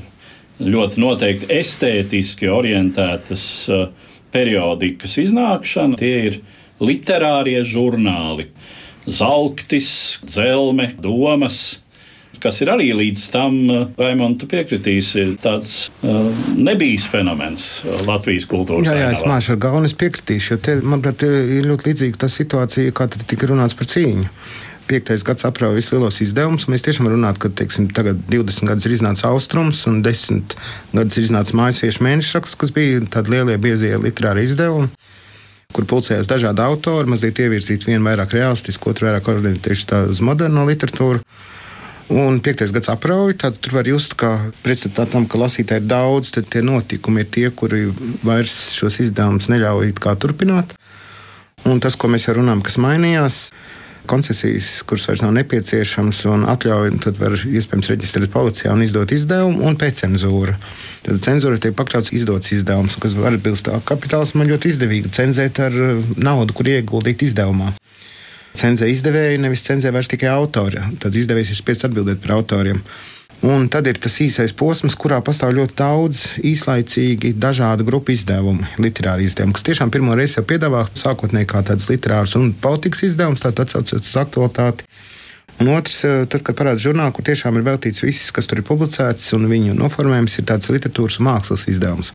ļoti 0.61 1.01
noteikti 1.01 1.51
estētiski 1.61 2.51
orientētas 2.53 3.45
eh, 3.73 3.85
periodikas 4.35 5.19
iznākšana. 5.23 6.01
Tie 6.01 6.17
ir 6.31 6.41
literārie 6.81 7.61
žurnāli, 7.67 8.51
zelktis, 9.09 9.93
dzelme, 10.25 10.93
domas. 11.01 11.81
Kas 12.41 12.63
ir 12.65 12.71
arī 12.73 12.89
līdz 12.97 13.27
tam, 13.35 13.59
eh, 13.69 13.87
Raimond, 14.01 14.39
tu 14.41 14.49
piekritīsi, 14.49 15.27
tāds 15.43 15.91
uh, 16.07 16.31
nebijis 16.57 17.05
fenomens 17.11 17.83
Latvijas 18.07 18.47
kultūras 18.49 18.89
jā, 18.89 18.97
jā, 18.97 19.11
es 19.13 19.27
māšu 19.29 19.57
ar 19.57 19.61
galvenu, 19.67 19.91
es 19.91 19.97
piekritīšu, 20.01 20.55
jo 20.55 20.63
te, 20.65 20.79
manuprāt, 20.81 21.27
ir 21.27 21.69
ļoti 21.69 21.91
līdzīga 21.91 22.23
tā 22.25 22.31
situācija, 22.33 22.97
kā 22.97 23.11
tika 23.13 23.51
runāts 23.51 23.77
par 23.77 23.91
cīņu 23.93 24.31
piektais 24.91 25.23
gads 25.27 25.47
aprauga 25.47 25.79
vislielos 25.79 26.19
izdevumus. 26.25 26.67
Mēs 26.71 26.85
tiešām 26.87 27.09
runājam, 27.13 27.39
ka 27.43 27.51
teiksim, 27.61 27.89
tagad 27.95 28.19
20 28.33 28.71
gadus 28.71 28.89
ir 28.89 28.97
iznācis 28.97 29.27
austrums 29.29 29.85
un 29.91 30.01
10 30.07 30.57
gadus 30.97 31.21
ir 31.21 31.29
iznācis 31.29 31.57
mājasviešu 31.61 32.07
mēnešraksts, 32.07 32.59
kas 32.59 32.75
bija 32.75 33.05
tādi 33.15 33.37
lielie 33.37 33.57
biezie 33.63 33.95
literāri 34.01 34.49
izdevumi. 34.49 34.91
Kur 35.71 35.87
pulcējās 35.87 36.27
dažādi 36.27 36.65
autori, 36.65 37.13
mazliet 37.13 37.39
ievirzīti 37.39 37.93
vienu 37.93 38.09
vairāk 38.09 38.35
realistisku, 38.35 38.91
otru 38.91 39.07
vairāk 39.07 39.31
orientējuši 39.31 40.03
uz 40.11 40.23
moderno 40.27 40.67
literatūru. 40.67 41.23
Un 42.11 42.41
piektais 42.43 42.73
gads 42.75 42.91
aprauj, 42.91 43.37
tad 43.39 43.61
tur 43.63 43.77
var 43.77 43.87
just, 43.87 44.17
ka 44.19 44.33
pretstatā 44.65 45.05
tam, 45.07 45.29
ka 45.31 45.39
lasītāji 45.39 45.85
ir 45.85 45.91
daudz, 45.93 46.33
tad 46.35 46.49
tie 46.51 46.59
notikumi 46.67 47.23
ir 47.23 47.29
tie, 47.31 47.45
kuri 47.55 47.85
vairs 48.27 48.57
šos 48.75 48.99
izdevumus 49.05 49.47
neļauj 49.53 49.95
turpināt. 50.19 50.75
Un 51.71 51.79
tas, 51.79 51.95
ko 51.95 52.11
mēs 52.11 52.27
jau 52.27 52.35
runājam, 52.41 52.65
kas 52.67 52.81
mainījās, 52.83 53.39
koncesijas, 54.11 54.71
kuras 54.89 55.07
vairs 55.09 55.23
nav 55.25 55.35
nepieciešamas, 55.39 56.25
un 56.33 56.47
atļauju, 56.51 57.01
tad 57.07 57.21
var 57.21 57.37
iespējams 57.39 57.91
reģistrēt 57.93 58.33
policijā 58.35 58.75
un 58.75 58.85
izdot 58.85 59.15
izdevumu, 59.15 59.63
un 59.69 59.79
pēc 59.81 60.05
cenzūra. 60.05 60.57
Tad 61.07 61.23
cenzūra 61.25 61.61
tiek 61.63 61.77
pakļauts 61.79 62.13
izdots 62.17 62.55
izdevums, 62.57 62.99
kas 63.01 63.17
var 63.19 63.37
atbilst 63.37 63.71
kapitālismam 63.89 64.51
ļoti 64.51 64.75
izdevīgi 64.75 65.15
cenzēt 65.17 65.63
ar 65.63 65.77
uh, 65.77 66.11
naudu, 66.19 66.57
kur 66.57 66.69
ieguldīt 66.71 67.25
izdevumā. 67.29 67.73
Cenzē 68.59 68.89
izdevēju, 68.91 69.39
nevis 69.45 69.63
cenzē 69.67 69.93
vairs 69.95 70.11
tikai 70.11 70.31
autori. 70.33 70.83
Tad 71.01 71.15
izdevējs 71.15 71.53
ir 71.53 71.59
spiests 71.61 71.87
atbildēt 71.87 72.23
par 72.25 72.39
autoriem. 72.41 72.83
Un 73.47 73.71
tad 73.73 73.87
ir 73.89 73.97
tas 73.97 74.19
īsais 74.21 74.53
posms, 74.53 74.93
kurā 75.01 75.23
pastāv 75.25 75.55
ļoti 75.57 75.77
daudz 75.79 76.25
īslaicīgi 76.45 77.33
dažādu 77.41 77.87
grupu 77.89 78.13
izdevumu, 78.13 78.67
literāri 78.77 79.25
izdevumi, 79.25 79.55
kas 79.57 79.65
tiešām 79.65 79.93
pirmo 79.95 80.13
reizi 80.19 80.37
jau 80.37 80.45
piedāvā 80.45 80.83
sākotnēji 80.93 81.49
kā 81.49 81.63
tāds 81.71 81.89
literārs 81.89 82.37
un 82.37 82.51
politikas 82.53 83.07
izdevums, 83.09 83.41
tātad 83.41 83.65
atsaucoties 83.65 84.13
uz 84.13 84.19
aktualitāti. 84.21 84.85
Un 85.61 85.73
otrs, 85.73 86.03
eh, 86.05 86.27
tad, 86.29 86.45
kad 86.45 86.57
parādās 86.57 86.85
žurnālā, 86.85 87.15
kur 87.17 87.25
tiešām 87.25 87.57
ir 87.57 87.65
veltīts 87.65 88.05
viss, 88.05 88.31
kas 88.33 88.49
tur 88.49 88.61
ir 88.61 88.69
publicēts, 88.69 89.33
un 89.37 89.49
viņu 89.49 89.77
noformējums 89.77 90.39
ir 90.41 90.49
tāds 90.49 90.69
literatūras 90.73 91.21
un 91.21 91.29
mākslas 91.29 91.67
izdevums. 91.69 92.13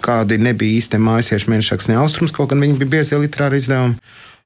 Kādi 0.00 0.38
nebija 0.40 0.76
īsti 0.80 1.00
mājasiešu 1.00 1.52
mēnešaks, 1.52 1.88
ne 1.88 1.96
austrums, 2.00 2.32
kaut 2.32 2.52
gan 2.52 2.60
viņi 2.60 2.78
bija 2.80 2.94
biezie 2.96 3.20
literāri 3.20 3.60
izdevumi. 3.60 3.96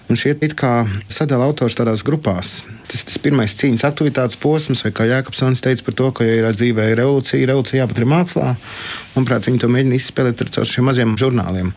Un 0.05 0.19
šie 0.21 0.35
it 0.45 0.53
kā 0.59 0.85
sadala 1.09 1.47
autors 1.49 1.77
tādās 1.79 2.03
grupās. 2.05 2.59
Tas 2.91 3.01
ir 3.01 3.07
tas 3.09 3.21
pirmais 3.25 3.55
cīņas 3.57 3.87
aktivitātes 3.89 4.41
posms, 4.41 4.83
vai 4.85 4.93
kā 4.93 5.07
Jēkabsons 5.09 5.65
teica 5.65 5.87
par 5.87 5.97
to, 5.97 6.11
ka, 6.19 6.27
ja 6.29 6.43
ir 6.43 6.49
dzīvē 6.53 6.91
revolūcija, 7.01 7.47
revolūcija 7.49 7.81
jāpat 7.81 8.03
ir 8.03 8.11
mākslā. 8.13 8.51
Manuprāt, 9.15 9.49
viņi 9.49 9.63
to 9.63 9.71
mēģina 9.73 9.97
izspēlēt 9.97 10.45
ar 10.45 10.69
šiem 10.69 10.91
maziem 10.91 11.17
žurnāliem. 11.21 11.73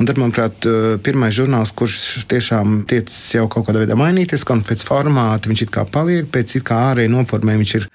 Un 0.00 0.08
tad, 0.08 0.18
manuprāt, 0.18 0.64
pirmais 1.04 1.34
žurnāls, 1.36 1.74
kurš 1.76 2.24
tiešām 2.30 2.80
tiecas 2.90 3.18
jau 3.36 3.44
kaut 3.52 3.68
kādā 3.68 3.84
veidā 3.84 3.98
mainīties, 4.00 4.46
gan 4.48 4.64
pēc 4.66 4.82
formāta, 4.88 5.50
viņš 5.50 5.66
it 5.66 5.72
kā 5.74 5.84
paliek, 5.84 6.26
pēc 6.32 6.56
it 6.56 6.64
kā 6.66 6.78
ārēji 6.90 7.12
noformē 7.12 7.58
viņš 7.60 7.74
ir 7.76 7.86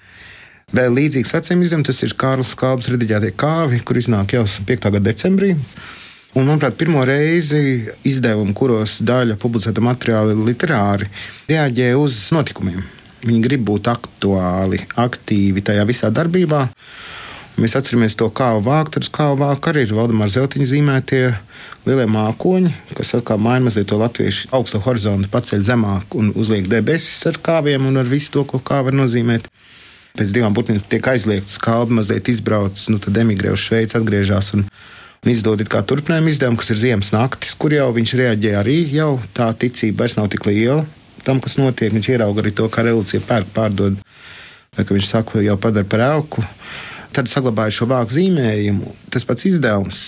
vēl 0.76 0.94
līdzīgs 0.96 1.34
veciem 1.34 1.66
izdevumiem. 1.66 1.86
Tas 1.90 2.00
ir 2.06 2.14
Kārlis 2.16 2.54
Skābs 2.54 2.88
rediģētie 2.94 3.34
kāvi, 3.36 3.82
kur 3.82 3.98
iznāk 3.98 4.36
jau 4.38 4.46
5. 4.46 4.88
gada 4.96 5.04
decembrī. 5.10 5.52
Un, 6.36 6.44
manuprāt, 6.44 6.74
pirmo 6.76 7.00
reizi 7.08 7.86
izdevumi, 8.04 8.52
kuros 8.52 8.98
daļa 9.08 9.38
publicēta 9.40 9.80
materiāli 9.80 10.34
literāri, 10.44 11.06
reaģē 11.48 11.94
uz 11.96 12.18
notikumiem. 12.36 12.82
Viņi 13.24 13.38
grib 13.46 13.62
būt 13.64 13.88
aktuāli, 13.88 14.82
aktīvi 15.00 15.62
tajā 15.64 15.86
visā 15.88 16.10
darbībā. 16.12 16.66
Mēs 17.56 17.72
atceramies 17.78 18.18
to 18.20 18.28
kā 18.36 18.50
vākt, 18.60 18.98
tur 18.98 19.08
kā 19.16 19.30
vākt 19.32 19.70
arī 19.70 19.86
ir 19.86 19.94
Valdemāra 19.96 20.34
Zeltiņa 20.34 20.66
zīmētie 20.74 21.22
lielie 21.86 22.04
mākoņi, 22.12 22.74
kas 22.98 23.14
atkal 23.16 23.40
maina 23.40 23.70
mazliet 23.70 23.88
to 23.88 23.96
latviešu 24.02 24.50
augsto 24.58 24.82
horizontu, 24.84 25.30
paceļ 25.32 25.64
zemāk 25.70 26.18
un 26.20 26.34
uzliek 26.36 26.68
debesis 26.68 27.30
ar 27.30 27.40
kāviem 27.48 27.88
un 27.88 27.96
ar 28.02 28.12
visu 28.12 28.34
to, 28.34 28.44
ko 28.44 28.60
kā 28.60 28.82
var 28.84 28.92
nozīmēt. 28.98 29.48
Pēc 30.20 30.36
divām 30.36 30.52
būtnēm 30.56 30.84
tiek 30.84 31.08
aizliegts 31.14 31.56
kalbi, 31.64 31.96
mazliet 31.96 32.28
izbraucis, 32.28 32.90
nu 32.92 33.00
tad 33.00 33.16
emigrē 33.24 33.56
uz 33.56 33.64
Šveici, 33.64 33.96
atgriežas 33.96 34.52
un 34.58 34.68
un 35.24 35.32
izdod 35.32 35.62
kā 35.70 35.82
turpinājumu 35.86 36.30
izdevumu, 36.30 36.60
kas 36.60 36.72
ir 36.74 36.82
ziemas 36.82 37.12
naktis, 37.14 37.54
kur 37.58 37.74
jau 37.74 37.88
viņš 37.96 38.14
reaģē 38.20 38.52
arī 38.60 38.76
jau 38.94 39.16
tā 39.36 39.48
ticība 39.58 40.04
vairs 40.04 40.16
nav 40.18 40.30
tik 40.32 40.46
liela 40.48 40.84
tam, 41.26 41.40
kas 41.42 41.58
notiek. 41.58 41.90
Viņš 41.94 42.12
ierauga 42.14 42.42
arī 42.42 42.54
to, 42.54 42.68
kā 42.70 42.84
revolūcija 42.86 43.24
pērk 43.26 43.50
pārdod, 43.56 43.98
vai 44.76 44.84
ka 44.86 44.94
viņš 44.94 45.10
saka, 45.10 45.42
jau 45.42 45.58
padara 45.58 45.88
par 45.90 46.04
elku. 46.06 46.44
Tad 47.16 47.30
saglabāja 47.30 47.74
šo 47.78 47.88
vāku 47.90 48.14
zīmējumu. 48.14 48.92
Tas 49.10 49.26
pats 49.26 49.48
izdevums. 49.48 50.02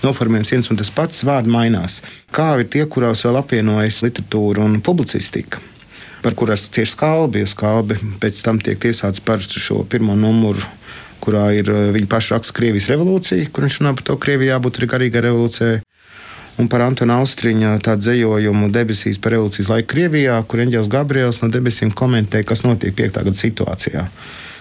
Noformējums 0.00 0.54
viens 0.54 0.70
un 0.72 0.78
tas 0.80 0.88
pats, 0.94 1.24
vārdi 1.28 1.52
mainās. 1.52 1.98
Kā 2.32 2.54
ir 2.56 2.70
tie, 2.72 2.86
kurās 2.88 3.26
vēl 3.26 3.36
apvienojas 3.42 4.00
literatūra 4.06 4.64
un 4.64 4.78
publicistika, 4.84 5.60
par 6.24 6.36
kurām 6.38 6.56
cieši 6.56 6.94
skalbi, 6.94 7.44
skalbi 7.48 7.98
pēc 8.22 8.40
tam 8.46 8.62
tiek 8.64 8.80
tiesāts 8.80 9.20
par 9.24 9.44
šo 9.44 9.82
pirmo 9.90 10.16
numuru 10.16 10.64
kurā 11.22 11.50
ir 11.56 11.70
eh, 11.70 11.86
viņa 11.94 12.10
paša 12.10 12.36
raksts 12.36 12.56
Krievijas 12.56 12.90
revolūcija, 12.92 13.48
kur 13.52 13.66
viņš 13.66 13.80
runā 13.80 13.94
par 13.96 14.06
to, 14.06 14.16
ka 14.16 14.26
Krievijai 14.26 14.54
jābūt 14.54 14.80
arī 14.80 14.90
garīgai 14.94 15.24
revolūcijai. 15.28 15.80
Un 16.60 16.68
par 16.68 16.82
Antona 16.84 17.16
Austriņa 17.22 17.78
tādu 17.84 18.04
dzējojumu 18.04 18.68
debesīs 18.74 19.20
par 19.22 19.36
revolūcijas 19.36 19.70
laiku 19.70 19.94
Krievijā, 19.94 20.36
kur 20.44 20.60
Eņģēlis 20.64 20.92
Gabriels 20.92 21.40
no 21.40 21.48
debesīm 21.52 21.94
komentē, 21.96 22.42
kas 22.44 22.66
notiek 22.66 22.92
5. 22.98 23.22
gada 23.22 23.38
situācijā. 23.38 24.06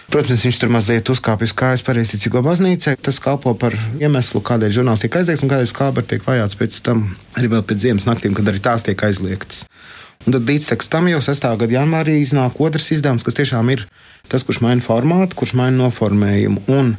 Protams, 0.10 0.41
viņš 0.41 0.58
tur 0.58 0.72
mazliet 0.74 1.10
uzkāpjas 1.12 1.52
kājas 1.54 1.84
pareizticīgo 1.86 2.41
baznīcai. 2.41 2.95
Tas 3.06 3.19
kalpo 3.22 3.52
par 3.54 3.76
iemeslu, 4.02 4.41
kādēļ 4.41 4.72
žurnāls 4.80 5.04
tiek 5.04 5.19
aizliegts 5.19 5.43
un 5.45 5.52
kādēļ 5.52 5.69
skābers 5.69 6.08
tiek 6.10 6.24
vajāts 6.26 6.58
pēc 6.58 6.80
tam, 6.88 7.04
arī 7.38 7.52
vēl 7.52 7.65
pēc 7.69 7.84
ziemas 7.84 8.08
naktīm, 8.10 8.34
kad 8.38 8.50
arī 8.50 8.63
tās 8.63 8.88
tiek 8.88 9.04
aizliegtas. 9.06 9.67
Un 10.26 10.34
tad 10.34 10.50
līdz 10.50 10.74
tam 10.89 11.12
jau 11.12 11.22
6. 11.24 11.45
gada 11.62 11.78
janvārī 11.78 12.17
iznāk 12.24 12.58
otrs 12.60 12.89
izdevums, 12.95 13.24
kas 13.28 13.38
tiešām 13.38 13.69
ir 13.76 13.86
tas, 14.30 14.46
kurš 14.48 14.62
maina 14.65 14.84
formātu, 14.86 15.38
kurš 15.39 15.56
maina 15.60 15.84
noformējumu. 15.84 16.65
Un 16.76 16.94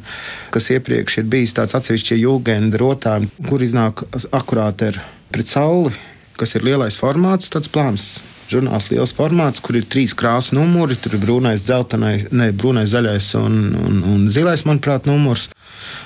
kas 0.53 0.71
iepriekš 0.75 1.21
ir 1.21 1.29
bijis 1.31 1.55
tāds 1.57 1.77
atsevišķs 1.79 2.19
jūgenda 2.19 2.81
rotājums, 2.81 3.31
kur 3.49 3.63
iznāk 3.63 4.05
akurāti 4.31 4.91
ar 4.91 5.01
pret 5.31 5.51
sauli, 5.51 5.95
kas 6.39 6.57
ir 6.57 6.67
lielais 6.67 6.99
formāts, 6.99 7.51
tāds 7.53 7.71
plāns 7.71 8.13
žurnāls 8.51 8.89
liels 8.91 9.13
formāts, 9.15 9.61
kur 9.63 9.77
ir 9.79 9.87
trīs 9.89 10.15
krāsu 10.17 10.57
numuri. 10.57 10.97
Tur 10.99 11.15
ir 11.17 11.23
brūnais, 11.23 11.63
dzeltenais, 11.65 12.27
ne, 12.35 12.51
brūnais 12.55 12.91
zaļais 12.91 13.31
un, 13.39 13.57
un, 13.79 14.01
un 14.13 14.25
zilais, 14.33 14.65
manuprāt, 14.67 15.09
numurs. 15.09 15.49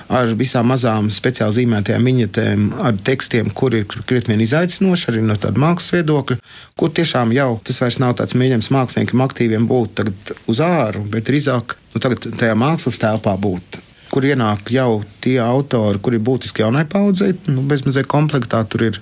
Ar 0.10 0.30
visām 0.38 0.70
mazām 0.70 1.10
speciāli 1.14 1.60
zīmētajām 1.60 2.06
viņetēm, 2.10 2.68
ar 2.86 2.98
tekstiem, 3.06 3.50
kur 3.58 3.74
ir 3.76 3.88
krietni 4.08 4.38
izaicinoši 4.46 5.10
arī 5.12 5.24
no 5.26 5.38
tāda 5.42 5.62
mākslas 5.62 5.98
viedokļa, 5.98 6.38
kur 6.80 6.94
tiešām 6.96 7.34
jau 7.36 7.50
tas 7.66 7.82
vairs 7.82 7.98
nav 8.04 8.14
tāds 8.20 8.38
mēģinājums 8.38 8.72
māksliniekiem 8.76 9.26
aktīviem 9.26 9.66
būt 9.70 10.06
uz 10.52 10.62
āru, 10.64 11.04
bet 11.10 11.28
drīzāk 11.28 11.76
nu, 11.96 12.04
tajā 12.06 12.54
mākslas 12.60 13.02
telpā 13.02 13.36
būt 13.42 13.82
kur 14.16 14.24
ienāk 14.24 14.70
jau 14.72 15.02
tie 15.24 15.40
autori, 15.44 16.00
kuri 16.00 16.20
ir 16.20 16.24
būtiski 16.24 16.64
jaunai 16.64 16.86
paudzei, 16.88 17.34
nu, 17.52 17.66
bezmazliet 17.68 18.08
komplektā. 18.08 18.62
Tur 18.70 18.86
ir, 18.88 19.00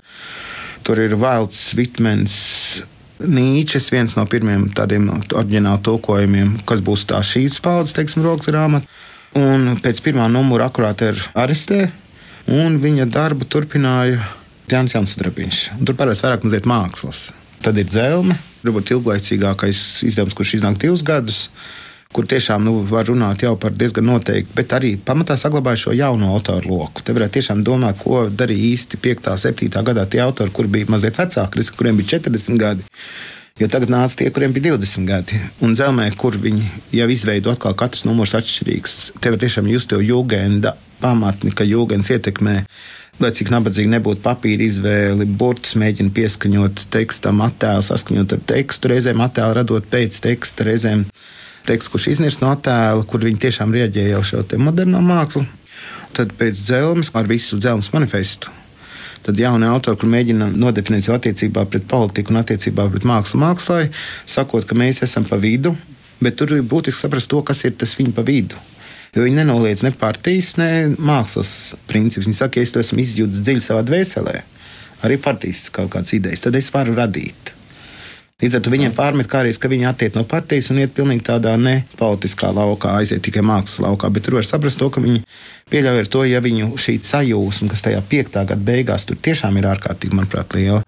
tur 0.88 1.01
ir 1.03 1.13
Vailds, 1.21 1.60
Vitmens, 1.77 2.38
Nīčes 3.24 3.90
viens 3.94 4.16
no 4.18 4.26
pirmiem 4.30 4.68
tādiem 4.76 5.08
oriģinālu 5.14 5.82
tulkojumiem, 5.86 6.58
kas 6.68 6.84
būs 6.84 7.06
tā 7.10 7.22
šīs 7.24 7.62
paudzes, 7.64 7.96
teiksim, 7.96 8.24
rokas 8.26 8.52
grāmata. 8.52 8.88
Un 9.40 9.80
pēc 9.82 10.02
pirmā 10.06 10.28
numura 10.30 10.68
akurāti 10.70 11.10
ir 11.10 11.22
arestē, 11.34 11.88
un 12.54 12.76
viņa 12.84 13.08
darbu 13.10 13.48
turpināja 13.50 14.20
Jānis 14.70 14.94
Jansudrabiņš. 14.98 15.62
Tur 15.82 15.98
parādās 15.98 16.22
vairāk 16.26 16.46
mazliet 16.46 16.68
mākslas. 16.70 17.32
Tad 17.64 17.80
ir 17.80 17.88
dzelme, 17.88 18.36
varbūt 18.64 18.94
ilglaicīgākais 18.94 20.04
izdevums, 20.08 20.36
kurš 20.38 20.58
iznāk 20.60 20.78
divus 20.82 21.04
gadus 21.08 21.48
kur 22.13 22.28
tiešām 22.30 22.63
nu, 22.65 22.76
var 22.89 23.08
runāt 23.10 23.43
jau 23.45 23.56
par 23.60 23.73
diezgan 23.76 24.08
noteikti, 24.12 24.54
bet 24.56 24.76
arī 24.78 24.93
pamatā 24.97 25.38
saglabāja 25.39 25.86
šo 25.86 25.93
jauno 25.97 26.32
autoru 26.36 26.78
loku. 26.78 27.04
Te 27.04 27.15
varētu 27.15 27.39
tiešām 27.39 27.63
domāt, 27.65 27.99
ko 28.04 28.28
darīja 28.30 28.71
īsti 28.71 29.02
5. 29.04 29.30
un 29.34 29.43
7. 29.43 29.86
gadā 29.89 30.08
tie 30.10 30.23
autori, 30.23 30.54
kur 30.54 30.69
bija 30.71 30.89
mazliet 30.93 31.19
vecāki, 31.19 31.67
kuriem 31.78 31.99
bija 31.99 32.15
40 32.19 32.62
gadi. 32.62 32.89
Jo 33.62 33.67
tagad 33.69 33.91
nāca 33.93 34.17
tie, 34.17 34.32
kuriem 34.34 34.54
bija 34.54 34.73
20 34.73 35.06
gadi. 35.10 35.38
Un 35.65 35.76
zelmē, 35.78 36.08
kur 36.17 36.38
viņi 36.41 36.65
jau 36.97 37.10
izveido 37.13 37.54
atkal 37.54 37.76
katrs 37.78 38.08
numurs 38.08 38.34
atšķirīgs. 38.38 39.13
Te 39.21 39.34
var 39.34 39.41
tiešām 39.41 39.69
just 39.69 39.91
to 39.91 40.02
jūgenda 40.02 40.73
pamatni, 41.04 41.54
ka 41.54 41.67
jūgens 41.67 42.10
ietekmē 42.15 42.62
lai 43.21 43.30
cik 43.36 43.52
nabadzīgi 43.54 43.91
nebūtu 43.93 44.23
papīra 44.23 44.65
izvēle, 44.65 45.28
burtus 45.39 45.76
mēģina 45.80 46.13
pieskaņot 46.15 46.88
tekstam, 46.93 47.43
attēlu 47.45 47.84
saskaņot 47.86 48.38
ar 48.38 48.43
tekstu, 48.49 48.89
reizēm 48.89 49.21
attēlu 49.23 49.58
radot 49.60 49.89
pēc 49.91 50.17
teksta, 50.23 50.65
reizēm 50.67 51.06
teksts, 51.67 51.91
kurš 51.91 52.10
iznīrs 52.15 52.39
no 52.41 52.52
attēla, 52.54 53.06
kur 53.08 53.23
viņi 53.23 53.41
tiešām 53.45 53.73
rieģēja 53.76 54.17
jau 54.17 54.23
šo 54.30 54.43
moderno 54.62 55.02
mākslu. 55.04 55.45
Tad 56.13 56.36
pēc 56.38 56.60
dzelzmes 56.60 57.10
ar 57.17 57.30
visu 57.30 57.58
dzelzmes 57.58 57.93
manifestu. 57.93 58.52
Tad 59.23 59.39
jauni 59.39 59.69
autori, 59.71 59.97
kur 59.97 60.12
mēģina 60.12 60.49
nodefinēt 60.60 61.06
sev 61.06 61.15
attiecībā 61.15 61.63
pret 61.71 61.86
politiku 61.89 62.34
un 62.34 62.41
attiecībā 62.41 62.89
pret 62.91 63.08
mākslu 63.08 63.39
mākslā, 63.39 63.80
sakot, 64.28 64.67
ka 64.67 64.76
mēs 64.76 64.99
esam 65.08 65.23
pa 65.26 65.39
vidu, 65.39 65.71
bet 66.23 66.36
tur 66.39 66.52
ir 66.58 66.65
būtiski 66.67 67.06
saprast 67.06 67.32
to, 67.32 67.39
kas 67.47 67.63
ir 67.63 67.78
tas 67.80 67.95
viņa 67.95 68.13
pa 68.17 68.26
vidu. 68.28 68.60
Jo 69.15 69.23
viņi 69.23 69.39
nenoliedz 69.39 69.86
ne 69.86 69.93
partijas, 69.95 70.56
ne 70.58 70.69
mākslas 70.97 71.73
principus. 71.88 72.28
Viņi 72.28 72.39
saka, 72.39 72.60
ja 72.60 72.67
es 72.67 72.73
to 72.73 72.82
esmu 72.82 72.99
izjūtis 73.04 73.43
dziļi 73.45 73.63
savā 73.63 73.84
dvēselē, 73.88 74.39
arī 75.08 75.19
partijas 75.21 75.67
kaut 75.73 75.91
kādas 75.93 76.15
idejas, 76.17 76.43
tad 76.43 76.58
es 76.60 76.71
varu 76.73 76.97
radīt. 76.97 77.54
Līdz 78.43 78.58
ar 78.58 78.63
to 78.65 78.71
viņiem 78.73 78.91
pārmet 78.91 79.27
kādreiz, 79.32 79.56
ka 79.56 79.69
viņi 79.71 79.86
attiek 79.88 80.17
no 80.17 80.25
partijas 80.27 80.67
un 80.73 80.82
iet 80.82 80.91
pilnīgi 80.91 81.23
tādā 81.29 81.53
nepolitiskā 81.56 82.49
laukā, 82.51 82.97
aiziet 82.99 83.21
tikai 83.23 83.39
mākslas 83.39 83.79
laukā. 83.86 84.10
Bet 84.12 84.25
tur 84.25 84.36
var 84.36 84.43
saprast 84.43 84.82
to, 84.82 84.89
ka 84.91 84.99
viņi 84.99 85.21
pieļauj 85.71 86.01
ar 86.01 86.10
to, 86.12 86.25
ja 86.27 86.41
viņu 86.43 86.73
šī 86.75 86.97
sajūsma, 87.08 87.69
kas 87.71 87.86
tajā 87.88 88.03
piektā 88.12 88.43
gada 88.49 88.60
beigās 88.60 89.08
tur 89.08 89.15
tiešām 89.15 89.62
ir 89.62 89.69
ārkārtīgi, 89.71 90.19
manuprāt, 90.19 90.58
liela. 90.60 90.84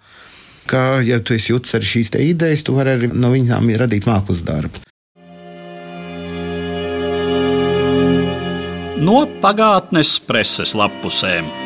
Ka, 0.68 1.00
ja 1.00 1.22
tu 1.24 1.38
esi 1.38 1.54
jūtis 1.54 1.80
arī 1.80 1.88
šīs 1.94 2.12
idejas, 2.26 2.66
tu 2.68 2.76
vari 2.76 2.98
arī 2.98 3.14
no 3.16 3.32
viņām 3.32 3.72
radīt 3.80 4.10
mākslas 4.10 4.44
darbu. 4.44 4.84
No 9.00 9.22
pagātnes 9.40 10.18
preses 10.28 10.76
lapusēm. 10.76 11.65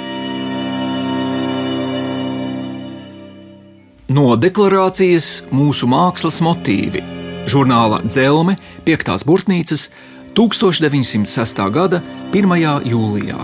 No 4.10 4.32
deklarācijas 4.34 5.44
mūsu 5.54 5.86
mākslas 5.86 6.40
motīvi 6.42 7.04
žurnāla 7.50 8.00
Dzelme, 8.08 8.56
5. 8.88 9.12
burtnīcas, 9.22 9.84
1906. 10.34 11.60
gada 11.70 12.00
1. 12.34 12.56
jūlijā. 12.90 13.44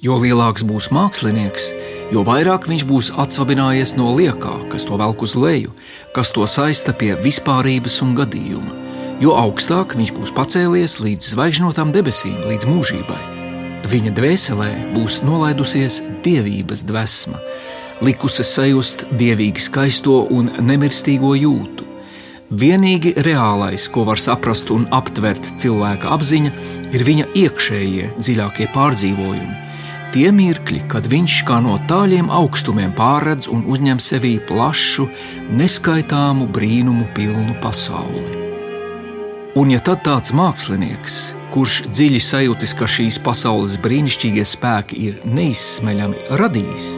Jo 0.00 0.16
lielāks 0.22 0.64
būs 0.64 0.88
mākslinieks, 0.96 1.66
jo 2.14 2.22
vairāk 2.24 2.64
viņš 2.70 2.84
būs 2.88 3.10
atsvabinājies 3.20 3.92
no 3.98 4.14
liekā, 4.16 4.54
kas 4.72 4.88
to 4.88 4.96
velk 4.96 5.20
uz 5.26 5.36
leju, 5.36 5.74
kas 6.16 6.32
to 6.32 6.46
saista 6.48 6.94
pie 6.96 7.12
vispārības 7.20 7.98
un 8.06 8.14
gadījuma, 8.16 8.72
jo 9.20 9.36
augstāk 9.36 9.98
viņš 10.00 10.14
būs 10.16 10.32
pacēlies 10.32 10.96
līdz 11.04 11.34
zvaigžņotām 11.34 11.92
debesīm, 11.92 12.40
līdz 12.54 12.70
mūžībai. 12.72 13.20
Viņa 13.84 14.16
dvēselē 14.16 14.70
būs 14.96 15.20
nolaidusies 15.28 16.00
dievības 16.24 16.88
dvēsma 16.88 17.44
likusi 18.04 18.44
sajust 18.46 19.06
dievīgi 19.20 19.62
skaisto 19.62 20.22
un 20.32 20.50
nemirstīgo 20.64 21.34
jūtu. 21.36 21.86
Vienīgi 22.50 23.12
reālais, 23.22 23.84
ko 23.92 24.02
var 24.08 24.18
saprast 24.18 24.72
un 24.74 24.88
aptvert 24.90 25.52
cilvēka 25.60 26.10
apziņa, 26.16 26.52
ir 26.90 27.04
viņa 27.06 27.26
iekšējie 27.38 28.08
dziļākie 28.18 28.66
pārdzīvojumi. 28.74 29.58
Tie 30.10 30.26
mirkļi, 30.34 30.80
kad 30.90 31.04
viņš 31.06 31.34
kā 31.46 31.60
no 31.62 31.76
tāļiem 31.86 32.32
augstumiem 32.34 32.90
pārredz 32.98 33.46
un 33.46 33.62
uzņem 33.70 34.00
sevī 34.02 34.32
plašu, 34.48 35.06
neskaitāmu 35.54 36.48
brīnumu 36.50 37.06
pilnu 37.14 37.54
pasauli. 37.62 38.40
Un 39.60 39.70
ja 39.70 39.78
tad 39.86 40.02
tāds 40.06 40.34
mākslinieks, 40.34 41.20
kurš 41.54 41.84
dziļi 41.86 42.18
sajūtis, 42.26 42.74
ka 42.78 42.90
šīs 42.90 43.20
pasaules 43.22 43.76
brīnišķīgie 43.82 44.46
spēki 44.46 44.98
ir 45.06 45.22
neizsmeļami 45.38 46.26
radījis, 46.42 46.90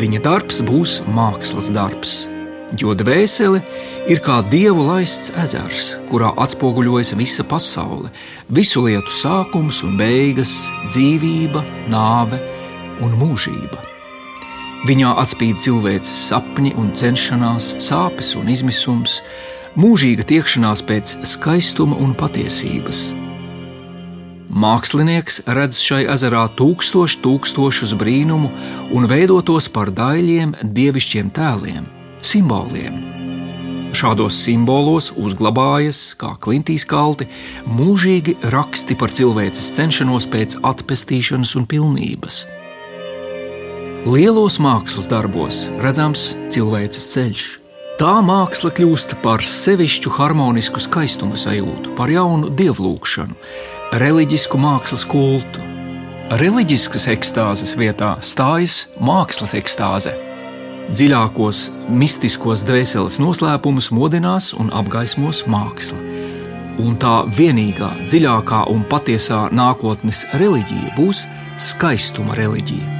Viņa 0.00 0.20
darbs 0.24 0.62
būs 0.64 0.92
mākslas 1.12 1.66
darbs, 1.76 2.12
jo 2.80 2.94
dvēsele 2.96 3.58
ir 4.08 4.22
kā 4.24 4.38
dievu 4.48 4.86
laists 4.86 5.28
ezers, 5.42 5.90
kurā 6.08 6.30
atspoguļojas 6.40 7.12
visa 7.20 7.44
pasaule, 7.44 8.08
visu 8.48 8.86
lietu 8.86 9.12
sākums 9.12 9.82
un 9.84 10.00
beigas, 10.00 10.54
dzīvība, 10.88 11.66
nāve 11.92 12.40
un 13.04 13.12
mūžība. 13.20 13.84
Viņā 14.88 15.12
atspīd 15.20 15.60
cilvēks 15.60 16.16
sapņi 16.30 16.72
un 16.80 16.94
cenšanās, 16.96 17.74
sāpes 17.84 18.32
un 18.40 18.48
izmisums, 18.48 19.20
mūžīga 19.76 20.24
tiekšanās 20.32 20.80
pēc 20.88 21.18
skaistuma 21.28 22.00
un 22.00 22.16
patiesības 22.16 23.10
Mākslinieks 24.50 25.44
redz 25.46 25.78
šai 25.78 26.08
ezerā 26.10 26.42
tūkstoš 26.58 27.20
tūkstošus 27.22 27.92
brīnumu 27.94 28.50
un 28.90 29.06
veido 29.06 29.38
tos 29.46 29.68
par 29.70 29.92
daļiem, 29.94 30.56
dievišķiem 30.74 31.30
tēliem, 31.36 31.86
simboliem. 32.18 32.98
Šādos 33.94 34.34
simbolos 34.42 35.12
uzglabājas, 35.18 36.16
kā 36.18 36.32
klintīs 36.42 36.82
kalti, 36.86 37.28
mūžīgi 37.66 38.36
raksti 38.50 38.98
par 38.98 39.14
cilvēces 39.14 39.70
cenšanos 39.78 40.26
pēc 40.30 40.58
atpestīšanas 40.66 41.54
un 41.58 41.70
pilnības. 41.70 42.42
Lielos 44.10 44.58
mākslas 44.62 45.10
darbos 45.10 45.68
redzams 45.78 46.32
cilvēces 46.50 47.10
ceļš. 47.14 47.48
Tā 48.00 48.14
māksla 48.24 48.70
kļūst 48.72 49.18
par 49.20 49.42
sevišķu 49.44 50.10
harmonisku 50.16 50.80
skaistumu 50.80 51.36
sajūtu, 51.36 51.92
par 51.98 52.08
jaunu 52.08 52.48
dievlūkšanu, 52.56 53.36
reliģisku 53.90 54.58
mākslas 54.60 55.02
kultu. 55.08 55.62
Reliģiskas 56.38 57.08
ekstāzes 57.10 57.72
vietā 57.74 58.12
stājas 58.22 58.84
mākslas 59.02 59.56
ekstāze. 59.58 60.12
Dziļākos 60.94 61.64
mistiskos 61.90 62.62
dvēseles 62.66 63.18
noslēpumus 63.22 63.90
modinās 63.94 64.52
un 64.54 64.70
apgaismos 64.70 65.42
māksla. 65.50 65.98
Un 66.80 66.94
tā 67.02 67.16
vienīgā, 67.34 67.90
dziļākā 68.06 68.62
un 68.70 68.86
patiesā 68.86 69.48
nākotnes 69.50 70.22
reliģija 70.38 70.94
būs 70.94 71.26
skaistuma 71.58 72.38
reliģija. 72.38 72.96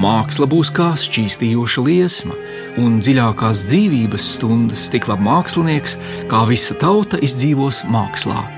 Māksla 0.00 0.48
būs 0.50 0.72
kā 0.74 0.94
šķīstījoša 0.98 1.84
liesma, 1.84 2.34
un 2.80 2.96
dziļākās 3.04 3.68
dzīvības 3.68 4.32
stundas 4.40 4.88
tik 4.90 5.12
labi 5.12 5.28
mākslinieks, 5.28 6.00
kā 6.32 6.46
visa 6.48 6.80
tauta 6.80 7.20
izdzīvos 7.20 7.84
mākslā 7.92 8.53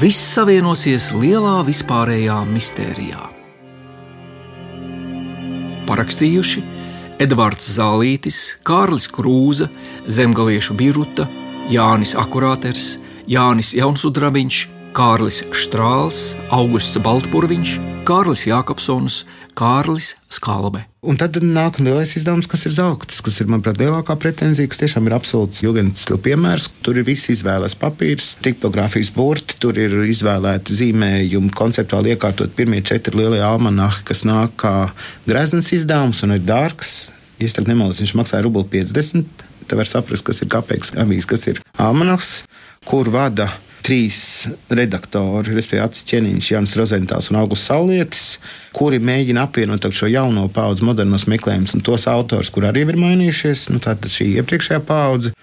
viss 0.00 0.18
savienosies 0.34 1.12
lielā 1.14 1.60
vispārējā 1.66 2.40
mistērijā. 2.48 3.30
Parakstījuši 5.86 6.62
Edvards 7.22 7.68
Zālītis, 7.76 8.38
Kārlis 8.66 9.06
Krūza, 9.12 9.68
Zemgaliešu 10.10 10.74
Biruta, 10.78 11.28
Jānis 11.70 12.16
Akurāters, 12.18 12.96
Jānis 13.30 13.74
Jaunsudrabiņš, 13.76 14.62
Kārlis 14.96 15.42
Strāls, 15.54 16.34
Augusts 16.50 16.98
Baltpurviņš, 17.04 17.78
Kārlis 18.04 18.42
Jākapsons, 18.44 19.22
Kārlis 19.56 20.10
Skalbe. 20.28 20.82
Un 21.00 21.16
tad 21.16 21.38
nāk 21.40 21.78
lielais 21.80 22.10
izdevums, 22.18 22.44
kas 22.50 22.66
ir 22.68 22.74
zelta, 22.76 23.08
kas 23.08 23.38
ir, 23.40 23.48
manuprāt, 23.48 23.78
lielākā 23.80 24.12
pretenzija, 24.20 24.68
kas 24.68 24.82
tiešām 24.82 25.08
ir 25.08 25.14
absolūts 25.16 25.62
jūgas 25.64 26.04
stila 26.04 26.20
piemērs. 26.26 26.66
Tur 26.84 27.00
ir 27.00 27.06
viss 27.08 27.32
izvēlēts 27.32 27.78
papīrs, 27.80 28.28
tipogrāfijas 28.44 29.08
burti, 29.16 29.56
tur 29.60 29.80
ir 29.80 29.96
izvēlēti 30.04 30.76
zīmējumi, 30.82 31.54
konceptuāli 31.56 32.12
iekārtot 32.12 32.52
pirmie 32.58 32.82
četri 32.84 33.22
lielie 33.22 33.40
almanahi, 33.44 34.04
kas 34.04 34.26
nāk 34.28 34.52
kā 34.60 34.74
grezns 35.24 35.72
izdevums 35.72 36.20
un 36.28 36.36
ir 36.36 36.44
dārgs. 36.44 36.94
Ja 37.40 37.48
es 37.48 37.56
nemaldos, 37.56 38.04
viņš 38.04 38.16
maksāja 38.20 38.44
rubli 38.44 38.68
50. 38.82 39.48
Tad 39.64 39.80
var 39.80 39.88
saprast, 39.88 40.28
kas 40.28 40.44
ir 40.44 40.52
kāpēc 40.52 40.92
avīzes, 41.00 41.30
kas 41.30 41.48
ir 41.48 41.64
almanahs, 41.80 42.42
kur 42.84 43.08
vada 43.08 43.48
trīs 43.84 44.18
redaktori, 44.72 45.52
respektīvi 45.52 45.82
Acis 45.84 46.06
Čeniņš, 46.08 46.50
Jānis 46.54 46.76
Rozentāls 46.78 47.30
un 47.30 47.38
Augusts 47.42 47.68
Saulietis, 47.68 48.24
kuri 48.76 49.00
mēģina 49.02 49.44
apvienot 49.44 49.84
šo 49.92 50.08
jauno 50.08 50.46
paudzi 50.52 50.86
modernos 50.88 51.26
meklējumus 51.30 51.76
un 51.76 51.84
tos 51.84 52.08
autors, 52.10 52.50
kur 52.54 52.68
arī 52.70 52.86
ir 52.86 53.00
mainījušies, 53.00 53.68
nu, 53.74 53.82
tātad 53.84 54.12
šī 54.12 54.30
iepriekšējā 54.40 54.80
paudze. 54.88 55.34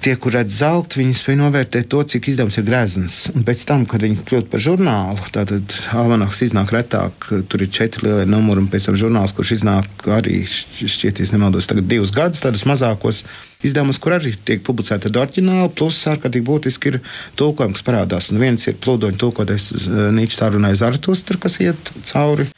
Tie, 0.00 0.14
kur 0.16 0.32
redz 0.32 0.54
zelta, 0.62 0.96
viņi 0.96 1.12
spēj 1.12 1.36
novērtēt 1.36 1.90
to, 1.92 1.98
cik 2.08 2.30
izdevums 2.30 2.56
ir 2.56 2.64
grezns. 2.64 3.16
Un 3.36 3.44
pēc 3.44 3.66
tam, 3.68 3.82
kad 3.84 4.00
viņi 4.00 4.22
kļūst 4.24 4.48
par 4.48 4.62
žurnālu, 4.64 5.26
tad 5.34 5.52
almanaks 5.92 6.40
iznāk 6.46 6.72
retāk, 6.72 7.26
tur 7.52 7.60
ir 7.60 7.68
četri 7.68 8.06
lielie 8.06 8.24
numuri, 8.24 8.62
un 8.64 8.70
pēc 8.72 8.88
tam 8.88 8.96
žurnāls, 8.96 9.34
kurš 9.36 9.52
iznāk 9.58 10.08
arī 10.16 10.38
šķiet, 10.48 11.20
ja 11.20 11.28
nemaldos, 11.34 11.68
tagad 11.68 11.84
divus 11.90 12.14
gadus, 12.16 12.40
tādus 12.40 12.64
mazākos 12.70 13.26
izdevumus, 13.60 14.00
kur 14.00 14.16
arī 14.16 14.32
tiek 14.40 14.64
publicēti 14.64 15.12
ar 15.12 15.20
oriģinālu, 15.26 15.68
plus 15.76 16.00
ārkārtīgi 16.08 16.48
būtiski 16.48 16.94
ir 16.94 17.00
tulkojums, 17.36 17.82
kas 17.82 17.88
parādās. 17.90 18.32
Un 18.32 18.40
viens 18.40 18.64
ir 18.72 18.80
plūdoņa 18.80 19.20
tulkotais 19.20 19.68
Nīčs 20.16 20.40
Tārunais 20.40 20.80
Artustra, 20.86 21.36
kas 21.44 21.60
iet 21.60 21.92
cauri 22.08 22.48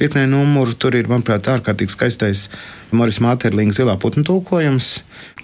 virknē 0.00 0.26
numuru. 0.30 0.74
Tur 0.76 0.96
ir, 0.98 1.08
manuprāt, 1.10 1.48
ārkārtīgi 1.50 1.94
skaistais 1.94 2.46
Morisa 2.94 3.24
Māterlinga 3.24 3.74
zilā 3.74 3.96
putnu 4.00 4.22
tulkojums, 4.26 4.90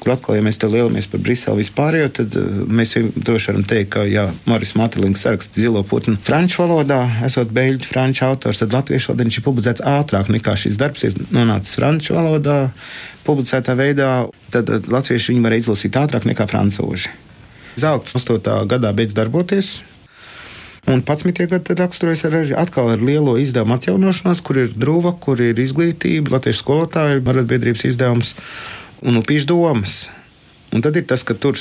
kur 0.02 0.14
atkal, 0.14 0.36
ja 0.38 0.44
mēs 0.44 0.60
te 0.62 0.68
lielamies 0.70 1.08
par 1.10 1.22
Briseli 1.24 1.62
vispārējo, 1.62 2.10
tad 2.18 2.36
eh, 2.38 2.60
mēs 2.68 2.94
droši 3.16 3.50
varam 3.52 3.66
teikt, 3.68 3.90
ka, 3.94 4.04
ja 4.08 4.26
Morisa 4.50 4.78
Māterlings 4.80 5.24
saraksta 5.24 5.62
zilo 5.62 5.82
putnu 5.86 6.14
franču 6.26 6.62
valodā, 6.62 7.00
esot 7.26 7.52
beļģu 7.54 7.88
franču 7.88 8.26
autors, 8.28 8.62
tad 8.62 8.76
latviešu 8.76 9.12
valodā 9.12 9.28
viņš 9.28 9.40
ir 9.40 9.46
publicēts 9.48 9.86
ātrāk 9.94 10.30
nekā 10.34 10.56
šis 10.64 10.78
darbs 10.80 11.08
ir 11.08 11.18
nonācis 11.34 11.78
franču 11.80 12.18
valodā. 12.18 12.60
Publicētā 13.26 13.76
veidā, 13.78 14.12
tad 14.54 14.70
eh, 14.70 14.92
latvieši 14.92 15.34
viņu 15.34 15.46
var 15.46 15.58
izlasīt 15.58 15.98
ātrāk 15.98 16.28
nekā 16.30 16.48
francūži. 16.50 17.12
Zelts 17.80 18.14
8. 18.18 18.42
gadā 18.68 18.90
beidz 18.92 19.14
darboties, 19.16 19.78
Un 20.86 21.02
11. 21.06 21.46
gada 21.46 21.74
raksturojas 21.78 22.24
ar, 22.26 22.34
atkal 22.58 22.90
ar 22.90 23.02
lielo 23.02 23.36
izdevumu 23.38 23.76
atjaunošanos, 23.76 24.40
kur 24.42 24.58
ir 24.64 24.72
drūva, 24.74 25.14
kur 25.22 25.38
ir 25.38 25.60
izglītība, 25.62 26.34
latviešu 26.34 26.64
skolotāju 26.64 27.22
arotbiedrības 27.22 27.86
izdevums 27.92 28.34
un 29.06 29.20
upīšu 29.20 29.46
domas. 29.52 30.10
Un 30.74 30.82
tad 30.82 30.98
ir 30.98 31.06
tas, 31.06 31.22
ka 31.22 31.38
tur 31.38 31.58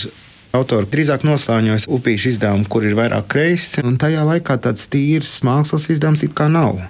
Autori 0.51 0.89
drīzāk 0.91 1.21
noslēņojas 1.23 1.85
upīšu 1.87 2.33
izdevumu, 2.33 2.65
kur 2.67 2.83
ir 2.83 2.97
vairāk 2.97 3.29
kreisi, 3.31 3.79
un 3.87 3.95
tajā 4.01 4.25
laikā 4.27 4.57
tāds 4.59 4.89
tīrs 4.91 5.29
mākslas 5.47 5.87
izdevums 5.93 6.25
it 6.27 6.33
kā 6.35 6.49
nav. 6.51 6.81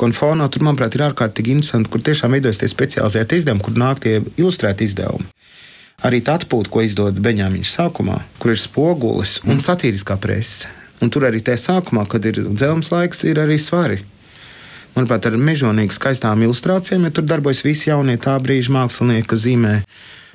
Konfonā 0.00 0.48
tur, 0.50 0.64
manuprāt, 0.66 0.96
ir 0.98 1.04
ārkārtīgi 1.06 1.54
interesanti, 1.54 1.92
kur 1.92 2.02
tiešām 2.02 2.34
veidojas 2.34 2.58
tie 2.58 2.70
specializēti 2.72 3.38
izdevumi, 3.38 3.62
kur 3.62 3.78
nāk 3.78 4.02
tie 4.02 4.16
ilustrēti 4.34 4.88
izdevumi. 4.88 5.30
Arī 6.04 6.24
tā 6.26 6.40
atpūta, 6.40 6.72
ko 6.74 6.82
izdod 6.82 7.20
Beņāmiņš 7.22 7.76
sākumā, 7.76 8.18
kur 8.42 8.50
ir 8.50 8.58
spogulis 8.58 9.38
un 9.46 9.62
satīriskā 9.62 10.18
presa. 10.18 10.74
Un 11.02 11.10
tur 11.10 11.26
arī 11.26 11.42
tajā 11.44 11.60
sākumā, 11.68 12.06
kad 12.08 12.24
ir 12.28 12.42
dzelzs 12.54 12.92
laiks, 12.94 13.24
ir 13.26 13.40
arī 13.42 13.58
svari. 13.58 14.02
Manuprāt, 14.94 15.26
ar 15.26 15.34
mežonīgi 15.34 15.96
skaistām 15.96 16.44
ilustrācijām, 16.46 17.08
ja 17.08 17.14
tur 17.14 17.26
darbojas 17.26 17.64
visi 17.66 17.90
jaunie 17.90 18.14
tā 18.22 18.36
brīža 18.42 18.72
mākslinieki, 18.76 19.26
kas 19.32 19.42
zīmē 19.48 19.78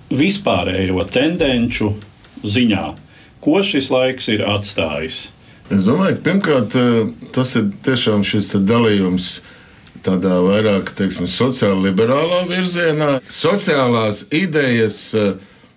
vispārējo 0.10 1.04
tendenci 1.14 1.92
ziņā, 2.44 2.86
ko 3.44 3.62
šis 3.66 3.90
laiks 3.94 4.30
ir 4.34 4.44
atstājis. 4.48 5.30
Es 5.70 5.86
domāju, 5.86 6.18
ka 6.18 6.26
pirmkārt 6.26 6.78
tas 7.36 7.54
ir 7.60 7.70
tiešām 7.86 8.26
šis 8.26 8.52
dalījums 8.58 9.40
tādā 10.06 10.40
vairāk 10.42 10.94
teiksim, 10.98 11.28
sociāli 11.30 11.90
liberālā 11.90 12.46
virzienā. 12.50 13.20
Sociālās 13.30 14.24
idejas 14.34 15.14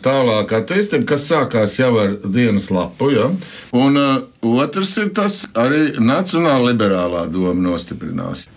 tālāk 0.05 0.53
attīstība, 0.59 1.07
kas 1.13 1.27
sākās 1.31 1.77
jau 1.79 1.93
ar 2.03 2.17
dienas 2.25 2.69
lapu. 2.75 3.11
Ja? 3.15 3.29
Un 3.77 3.99
uh, 4.01 4.25
otrs 4.63 4.97
ir 5.03 5.13
tas, 5.17 5.43
arī 5.59 5.95
nacionāla 6.03 6.73
liberālā 6.73 7.27
doma 7.33 7.57
nostiprinās. 7.71 8.49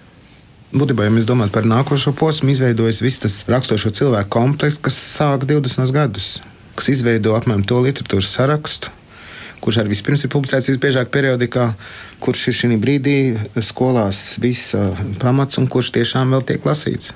Būtībā, 0.75 1.05
ja 1.07 1.13
mēs 1.13 1.27
domājam 1.29 1.53
par 1.55 1.67
nākošo 1.69 2.11
posmu, 2.19 2.51
izveidojas 2.51 2.99
viss 3.03 3.21
tas 3.23 3.37
raksturošo 3.47 3.93
cilvēku 3.95 4.33
komplekss, 4.35 4.81
kas 4.83 4.97
sāk 4.99 5.45
20 5.47 5.93
gadus, 5.95 6.29
kas 6.75 6.91
izveido 6.91 7.37
apmēram 7.37 7.63
to 7.63 7.79
literatūras 7.85 8.33
sarakstu, 8.35 8.91
kurš 9.63 9.79
arī 9.81 9.93
vispirms 9.93 10.25
ir 10.25 10.33
publicēts 10.33 10.73
visbiežāk 10.73 11.13
periodikā, 11.13 11.69
kurš 12.19 12.49
ir 12.51 12.59
šī 12.59 12.79
brīdī 12.81 13.17
skolās 13.63 14.35
viss 14.43 14.75
pamats 15.21 15.61
un 15.61 15.69
kurš 15.71 15.93
tiešām 15.95 16.35
vēl 16.35 16.43
tiek 16.49 16.67
lasīts 16.67 17.15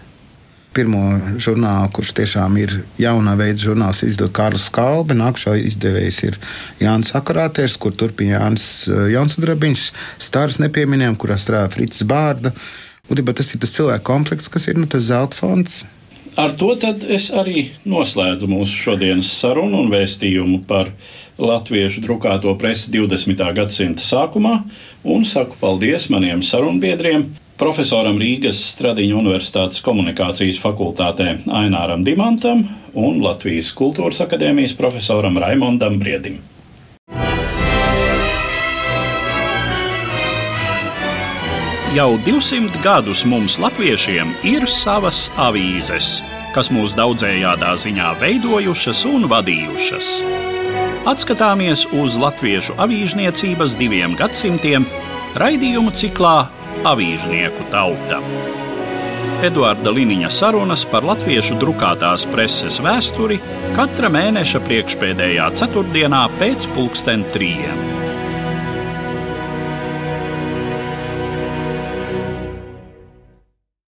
pirmo 0.76 1.02
žurnālu, 1.42 1.90
kurš 1.96 2.14
tiešām 2.20 2.58
ir 2.62 2.76
jaunā 3.02 3.36
veida 3.40 3.60
žurnāls, 3.62 4.04
izdod 4.06 4.34
Kārlis 4.36 4.70
Kalbe. 4.74 5.18
Nākamā 5.18 5.58
izdevējs 5.64 6.20
ir 6.28 6.40
Jānis 6.82 7.16
Akurāters, 7.18 7.78
kur 7.82 7.96
turpina 7.98 8.38
Jānis 8.38 8.70
eh, 8.90 9.08
Jaunsudrabiņš, 9.16 9.86
Stārs 10.22 10.60
nepieminējām, 10.64 11.18
kurā 11.20 11.40
strādā 11.42 11.72
Frits 11.74 12.06
Bārda. 12.08 12.54
Būtībā 13.10 13.34
tas 13.34 13.50
ir 13.54 13.64
tas 13.64 13.74
cilvēku 13.74 14.06
komplekss, 14.12 14.52
kas 14.54 14.70
ir 14.70 14.78
nu, 14.78 14.86
tas 14.90 15.08
zelta 15.10 15.38
fonds. 15.40 15.84
Ar 16.38 16.54
to 16.56 16.72
es 17.10 17.32
arī 17.36 17.72
noslēdzu 17.90 18.48
mūsu 18.48 18.78
šodienas 18.86 19.32
sarunu 19.42 19.82
un 19.82 19.90
vēstījumu 19.92 20.62
par 20.70 20.92
latviešu 21.42 22.04
drukāto 22.06 22.54
presi 22.60 22.92
20. 22.94 23.42
gadsimta 23.58 24.04
sākumā 24.04 24.60
un 25.04 25.26
saku 25.26 25.58
paldies 25.60 26.10
maniem 26.14 26.44
sarunbiedriem 26.46 27.26
profesoram 27.60 28.16
Rīgas 28.20 28.60
Stradiņu 28.72 29.18
Universitātes 29.20 29.84
komunikācijas 29.84 30.62
fakultātē 30.64 31.34
Aināram 31.60 32.06
Dimantam 32.08 32.64
un 32.96 33.20
Latvijas 33.24 33.74
Kultūras 33.76 34.22
akadēmijas 34.24 34.78
profesoram 34.80 35.38
Raimondam 35.42 36.00
Briedim. 36.00 36.40
Jau 41.90 42.12
200 42.22 42.84
gadus 42.84 43.26
mums, 43.26 43.58
latviešiem, 43.60 44.36
ir 44.46 44.68
savas 44.70 45.26
avīzes, 45.42 46.20
kas 46.54 46.70
mūs 46.72 46.94
daudzējādā 46.96 47.74
ziņā 47.82 48.12
veidojušas 48.22 49.02
un 49.10 49.26
vadījušas. 49.32 50.12
Atskatāmies 51.10 51.88
uz 51.98 52.16
latviešu 52.22 52.78
avīžniecības 52.80 53.76
diviem 53.80 54.14
gadsimtiem 54.20 54.86
raidījumu 55.40 55.96
ciklā 55.98 56.38
Avīžnieku 56.88 57.66
tauta. 57.74 58.22
Eduarda 59.44 59.92
Liniņa 59.92 60.30
sarunas 60.32 60.86
par 60.88 61.04
latviešu 61.04 61.58
drukātās 61.60 62.24
preses 62.32 62.80
vēsturi 62.84 63.42
katra 63.76 64.08
mēneša 64.16 64.64
priekšpēdējā 64.64 65.52
ceturtdienā 65.60 66.26
pēc 66.40 66.70
pulksten 66.76 67.28
trījiem. 67.36 67.99